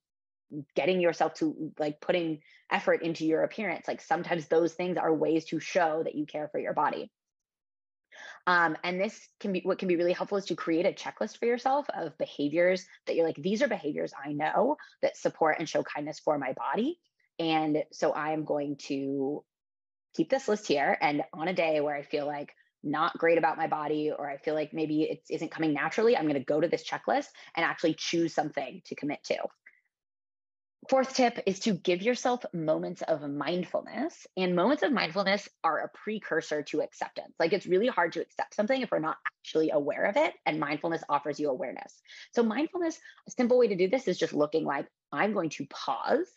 getting 0.76 1.02
yourself 1.02 1.34
to 1.36 1.74
like 1.80 2.00
putting 2.00 2.42
effort 2.72 3.02
into 3.02 3.26
your 3.26 3.44
appearance. 3.44 3.88
Like 3.88 4.02
sometimes 4.02 4.48
those 4.48 4.74
things 4.74 4.98
are 4.98 5.14
ways 5.14 5.46
to 5.46 5.60
show 5.60 6.04
that 6.04 6.14
you 6.14 6.28
care 6.28 6.48
for 6.52 6.60
your 6.60 6.74
body. 6.74 7.12
Um, 8.46 8.78
and 8.84 9.00
this 9.00 9.28
can 9.40 9.52
be 9.52 9.62
what 9.62 9.78
can 9.78 9.88
be 9.88 9.98
really 9.98 10.14
helpful 10.14 10.38
is 10.38 10.46
to 10.46 10.56
create 10.56 10.86
a 10.86 10.94
checklist 10.94 11.38
for 11.38 11.46
yourself 11.46 11.86
of 11.94 12.18
behaviors 12.18 12.86
that 13.06 13.16
you're 13.16 13.26
like 13.26 13.36
these 13.36 13.62
are 13.62 13.68
behaviors 13.68 14.14
i 14.24 14.32
know 14.32 14.78
that 15.02 15.18
support 15.18 15.58
and 15.60 15.68
show 15.68 15.84
kindness 15.84 16.20
for 16.20 16.38
my 16.38 16.54
body 16.54 16.98
and 17.40 17.84
so 17.92 18.12
i 18.12 18.32
am 18.32 18.46
going 18.46 18.76
to 18.76 19.44
keep 20.16 20.30
this 20.30 20.48
list 20.48 20.68
here 20.68 20.98
and 21.02 21.24
on 21.34 21.48
a 21.48 21.54
day 21.54 21.80
where 21.80 21.96
i 21.96 22.02
feel 22.02 22.26
like 22.26 22.54
not 22.84 23.18
great 23.18 23.38
about 23.38 23.58
my 23.58 23.68
body 23.68 24.12
or 24.12 24.30
i 24.30 24.38
feel 24.38 24.54
like 24.54 24.74
maybe 24.74 25.04
it 25.04 25.22
isn't 25.30 25.52
coming 25.52 25.74
naturally 25.74 26.16
i'm 26.16 26.28
going 26.28 26.36
to 26.36 26.40
go 26.40 26.62
to 26.62 26.68
this 26.68 26.88
checklist 26.88 27.28
and 27.56 27.66
actually 27.66 27.94
choose 27.94 28.34
something 28.34 28.82
to 28.86 28.96
commit 28.96 29.24
to 29.24 29.38
Fourth 30.90 31.16
tip 31.16 31.40
is 31.46 31.60
to 31.62 31.74
give 31.74 32.02
yourself 32.02 32.46
moments 32.54 33.02
of 33.02 33.30
mindfulness. 33.30 34.26
And 34.38 34.56
moments 34.56 34.84
of 34.84 34.94
mindfulness 34.94 35.50
are 35.62 35.80
a 35.80 35.90
precursor 35.90 36.64
to 36.64 36.82
acceptance. 36.82 37.34
Like 37.40 37.52
it's 37.52 37.66
really 37.66 37.88
hard 37.88 38.14
to 38.14 38.22
accept 38.22 38.56
something 38.56 38.82
if 38.82 38.90
we're 38.90 39.00
not 39.00 39.18
actually 39.28 39.72
aware 39.72 40.06
of 40.06 40.16
it. 40.16 40.34
And 40.46 40.62
mindfulness 40.62 41.04
offers 41.10 41.42
you 41.42 41.50
awareness. 41.50 42.02
So, 42.34 42.42
mindfulness, 42.42 42.98
a 43.28 43.32
simple 43.32 43.58
way 43.58 43.68
to 43.68 43.76
do 43.76 43.90
this 43.90 44.08
is 44.08 44.18
just 44.18 44.34
looking 44.34 44.64
like 44.64 44.88
I'm 45.12 45.34
going 45.34 45.50
to 45.52 45.66
pause, 45.66 46.28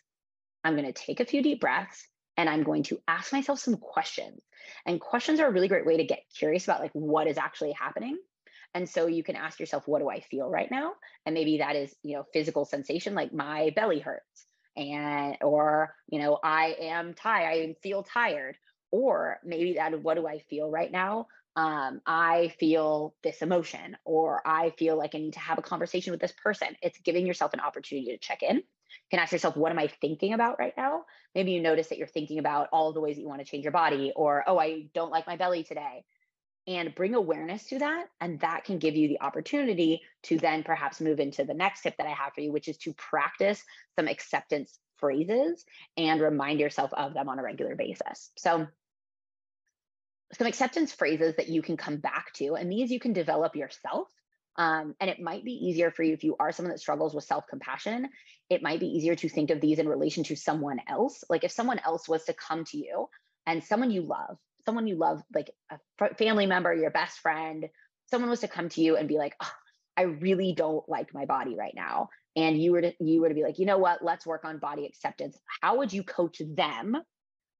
I'm 0.63 0.75
going 0.75 0.91
to 0.91 0.93
take 0.93 1.19
a 1.19 1.25
few 1.25 1.41
deep 1.41 1.61
breaths, 1.61 2.07
and 2.37 2.49
I'm 2.49 2.63
going 2.63 2.83
to 2.83 2.99
ask 3.07 3.33
myself 3.33 3.59
some 3.59 3.77
questions. 3.77 4.41
And 4.85 5.01
questions 5.01 5.39
are 5.39 5.47
a 5.47 5.51
really 5.51 5.67
great 5.67 5.85
way 5.85 5.97
to 5.97 6.03
get 6.03 6.23
curious 6.37 6.63
about 6.63 6.81
like 6.81 6.91
what 6.93 7.27
is 7.27 7.37
actually 7.37 7.73
happening. 7.73 8.17
And 8.73 8.87
so 8.87 9.07
you 9.07 9.23
can 9.23 9.35
ask 9.35 9.59
yourself, 9.59 9.87
what 9.87 9.99
do 9.99 10.09
I 10.09 10.21
feel 10.21 10.49
right 10.49 10.71
now? 10.71 10.93
And 11.25 11.33
maybe 11.33 11.57
that 11.57 11.75
is, 11.75 11.93
you 12.03 12.15
know, 12.15 12.25
physical 12.31 12.63
sensation, 12.63 13.15
like 13.15 13.33
my 13.33 13.71
belly 13.75 13.99
hurts 13.99 14.45
and 14.77 15.37
or 15.41 15.93
you 16.07 16.19
know 16.19 16.39
i 16.43 16.75
am 16.79 17.13
tired 17.13 17.47
i 17.47 17.75
feel 17.83 18.03
tired. 18.03 18.57
Or 18.93 19.39
maybe 19.45 19.75
that 19.75 20.01
what 20.03 20.15
do 20.15 20.27
i 20.27 20.39
feel 20.49 20.69
right 20.69 20.91
now? 20.91 21.27
Um, 21.55 22.01
i 22.05 22.53
feel 22.59 23.13
this 23.23 23.41
emotion 23.41 23.97
or 24.05 24.41
i 24.45 24.71
feel 24.77 24.97
like 24.97 25.15
i 25.15 25.17
need 25.17 25.33
to 25.33 25.39
have 25.39 25.57
a 25.57 25.61
conversation 25.61 26.11
with 26.11 26.21
this 26.21 26.33
person. 26.43 26.69
It's 26.81 26.99
giving 26.99 27.27
yourself 27.27 27.53
an 27.53 27.59
opportunity 27.59 28.11
to 28.11 28.17
check 28.17 28.43
in 28.43 28.63
you 28.93 29.17
can 29.17 29.19
ask 29.19 29.31
yourself 29.31 29.55
what 29.55 29.71
am 29.71 29.79
i 29.79 29.87
thinking 29.87 30.33
about 30.33 30.59
right 30.59 30.73
now 30.77 31.03
maybe 31.35 31.51
you 31.51 31.61
notice 31.61 31.87
that 31.87 31.97
you're 31.97 32.07
thinking 32.07 32.39
about 32.39 32.67
all 32.71 32.93
the 32.93 33.01
ways 33.01 33.15
that 33.15 33.21
you 33.21 33.27
want 33.27 33.39
to 33.39 33.45
change 33.45 33.63
your 33.63 33.71
body 33.71 34.11
or 34.15 34.43
oh 34.47 34.57
i 34.57 34.85
don't 34.93 35.11
like 35.11 35.27
my 35.27 35.35
belly 35.35 35.63
today 35.63 36.03
and 36.67 36.93
bring 36.95 37.15
awareness 37.15 37.65
to 37.67 37.79
that. 37.79 38.07
And 38.19 38.39
that 38.41 38.65
can 38.65 38.77
give 38.77 38.95
you 38.95 39.07
the 39.07 39.21
opportunity 39.21 40.01
to 40.23 40.37
then 40.37 40.63
perhaps 40.63 41.01
move 41.01 41.19
into 41.19 41.43
the 41.43 41.53
next 41.53 41.81
tip 41.81 41.97
that 41.97 42.07
I 42.07 42.11
have 42.11 42.33
for 42.33 42.41
you, 42.41 42.51
which 42.51 42.67
is 42.67 42.77
to 42.79 42.93
practice 42.93 43.63
some 43.97 44.07
acceptance 44.07 44.77
phrases 44.97 45.65
and 45.97 46.21
remind 46.21 46.59
yourself 46.59 46.93
of 46.93 47.13
them 47.13 47.29
on 47.29 47.39
a 47.39 47.43
regular 47.43 47.75
basis. 47.75 48.31
So, 48.37 48.67
some 50.33 50.47
acceptance 50.47 50.93
phrases 50.93 51.35
that 51.35 51.49
you 51.49 51.61
can 51.61 51.75
come 51.75 51.97
back 51.97 52.31
to, 52.35 52.53
and 52.53 52.71
these 52.71 52.89
you 52.89 53.01
can 53.01 53.11
develop 53.11 53.55
yourself. 53.55 54.07
Um, 54.57 54.95
and 54.99 55.09
it 55.09 55.19
might 55.19 55.45
be 55.45 55.53
easier 55.53 55.91
for 55.91 56.03
you 56.03 56.13
if 56.13 56.23
you 56.23 56.35
are 56.39 56.51
someone 56.51 56.71
that 56.71 56.79
struggles 56.79 57.13
with 57.13 57.23
self 57.23 57.45
compassion. 57.47 58.09
It 58.49 58.61
might 58.61 58.79
be 58.79 58.87
easier 58.87 59.15
to 59.15 59.29
think 59.29 59.49
of 59.49 59.61
these 59.61 59.79
in 59.79 59.87
relation 59.87 60.23
to 60.25 60.35
someone 60.35 60.79
else. 60.87 61.23
Like 61.29 61.43
if 61.43 61.51
someone 61.51 61.79
else 61.79 62.09
was 62.09 62.25
to 62.25 62.33
come 62.33 62.65
to 62.65 62.77
you 62.77 63.07
and 63.47 63.63
someone 63.63 63.91
you 63.91 64.01
love 64.01 64.37
someone 64.65 64.87
you 64.87 64.95
love, 64.95 65.21
like 65.33 65.51
a 65.69 66.15
family 66.15 66.45
member, 66.45 66.73
your 66.73 66.91
best 66.91 67.19
friend, 67.19 67.67
someone 68.05 68.29
was 68.29 68.41
to 68.41 68.47
come 68.47 68.69
to 68.69 68.81
you 68.81 68.97
and 68.97 69.07
be 69.07 69.17
like, 69.17 69.35
oh, 69.41 69.51
I 69.97 70.03
really 70.03 70.53
don't 70.53 70.87
like 70.87 71.13
my 71.13 71.25
body 71.25 71.55
right 71.55 71.73
now. 71.75 72.09
And 72.35 72.61
you 72.61 72.71
were 72.71 72.81
to 72.81 72.93
you 72.99 73.21
were 73.21 73.29
to 73.29 73.35
be 73.35 73.43
like, 73.43 73.59
you 73.59 73.65
know 73.65 73.77
what, 73.77 74.03
let's 74.03 74.25
work 74.25 74.45
on 74.45 74.57
body 74.57 74.85
acceptance. 74.85 75.37
How 75.61 75.77
would 75.77 75.91
you 75.91 76.03
coach 76.03 76.41
them 76.55 76.97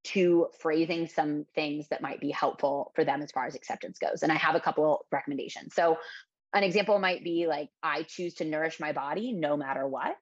to 0.03 0.47
phrasing 0.59 1.07
some 1.07 1.45
things 1.53 1.87
that 1.89 2.01
might 2.01 2.21
be 2.21 2.31
helpful 2.31 2.91
for 2.95 3.03
them 3.03 3.21
as 3.21 3.31
far 3.31 3.45
as 3.45 3.55
acceptance 3.55 3.99
goes? 3.99 4.23
And 4.23 4.31
I 4.31 4.35
have 4.35 4.55
a 4.55 4.61
couple 4.61 5.05
recommendations. 5.11 5.75
So 5.75 5.97
an 6.53 6.63
example 6.63 6.99
might 6.99 7.23
be 7.23 7.47
like, 7.47 7.69
I 7.81 8.03
choose 8.03 8.35
to 8.35 8.45
nourish 8.45 8.79
my 8.79 8.91
body 8.91 9.33
no 9.33 9.57
matter 9.57 9.87
what. 9.87 10.15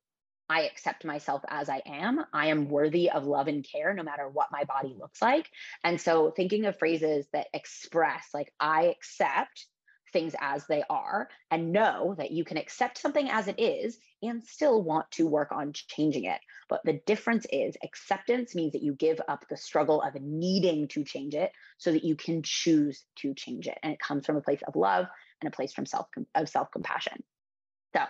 I 0.49 0.63
accept 0.63 1.05
myself 1.05 1.43
as 1.47 1.69
I 1.69 1.83
am. 1.85 2.25
I 2.33 2.47
am 2.47 2.69
worthy 2.69 3.11
of 3.11 3.25
love 3.25 3.47
and 3.47 3.63
care 3.63 3.93
no 3.93 4.01
matter 4.01 4.27
what 4.27 4.51
my 4.51 4.63
body 4.63 4.95
looks 4.99 5.21
like. 5.21 5.47
And 5.83 6.01
so 6.01 6.31
thinking 6.31 6.65
of 6.65 6.79
phrases 6.79 7.27
that 7.33 7.47
express, 7.53 8.29
like, 8.33 8.51
I 8.59 8.85
accept 8.85 9.67
things 10.11 10.33
as 10.41 10.65
they 10.65 10.83
are 10.89 11.29
and 11.51 11.71
know 11.71 12.15
that 12.17 12.31
you 12.31 12.43
can 12.43 12.57
accept 12.57 12.97
something 12.97 13.29
as 13.29 13.47
it 13.47 13.59
is 13.59 13.99
and 14.23 14.43
still 14.43 14.81
want 14.81 15.09
to 15.11 15.27
work 15.27 15.51
on 15.51 15.71
changing 15.73 16.25
it. 16.25 16.39
But 16.67 16.81
the 16.83 16.99
difference 17.05 17.45
is 17.51 17.77
acceptance 17.83 18.55
means 18.55 18.73
that 18.73 18.81
you 18.81 18.93
give 18.93 19.21
up 19.27 19.45
the 19.49 19.57
struggle 19.57 20.01
of 20.01 20.19
needing 20.19 20.87
to 20.89 21.03
change 21.03 21.35
it 21.35 21.51
so 21.77 21.91
that 21.91 22.03
you 22.03 22.15
can 22.15 22.41
choose 22.43 23.03
to 23.17 23.35
change 23.35 23.67
it. 23.67 23.77
And 23.83 23.93
it 23.93 23.99
comes 23.99 24.25
from 24.25 24.37
a 24.37 24.41
place 24.41 24.61
of 24.67 24.75
love 24.75 25.05
and 25.41 25.51
a 25.51 25.55
place 25.55 25.73
from 25.73 25.85
self 25.85 26.07
of 26.35 26.49
self-compassion. 26.49 27.23
So 27.95 28.03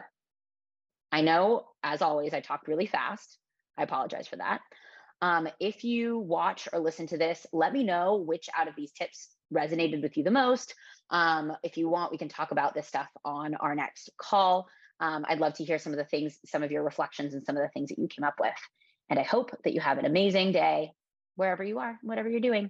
I 1.11 1.21
know, 1.21 1.65
as 1.83 2.01
always, 2.01 2.33
I 2.33 2.39
talked 2.39 2.67
really 2.67 2.87
fast. 2.87 3.37
I 3.77 3.83
apologize 3.83 4.27
for 4.27 4.35
that. 4.37 4.61
Um, 5.21 5.49
if 5.59 5.83
you 5.83 6.19
watch 6.19 6.67
or 6.71 6.79
listen 6.79 7.07
to 7.07 7.17
this, 7.17 7.45
let 7.51 7.73
me 7.73 7.83
know 7.83 8.15
which 8.15 8.49
out 8.57 8.67
of 8.67 8.75
these 8.75 8.91
tips 8.91 9.29
resonated 9.53 10.01
with 10.01 10.15
you 10.17 10.23
the 10.23 10.31
most. 10.31 10.73
Um, 11.09 11.51
if 11.63 11.77
you 11.77 11.89
want, 11.89 12.11
we 12.11 12.17
can 12.17 12.29
talk 12.29 12.51
about 12.51 12.73
this 12.73 12.87
stuff 12.87 13.09
on 13.25 13.55
our 13.55 13.75
next 13.75 14.09
call. 14.17 14.67
Um, 14.99 15.25
I'd 15.27 15.39
love 15.39 15.53
to 15.55 15.65
hear 15.65 15.79
some 15.79 15.93
of 15.93 15.97
the 15.97 16.05
things, 16.05 16.37
some 16.45 16.63
of 16.63 16.71
your 16.71 16.83
reflections, 16.83 17.33
and 17.33 17.43
some 17.43 17.57
of 17.57 17.63
the 17.63 17.69
things 17.69 17.89
that 17.89 17.99
you 17.99 18.07
came 18.07 18.23
up 18.23 18.35
with. 18.39 18.53
And 19.09 19.19
I 19.19 19.23
hope 19.23 19.51
that 19.63 19.73
you 19.73 19.81
have 19.81 19.97
an 19.97 20.05
amazing 20.05 20.51
day 20.51 20.91
wherever 21.35 21.63
you 21.63 21.79
are, 21.79 21.97
whatever 22.03 22.29
you're 22.29 22.41
doing. 22.41 22.69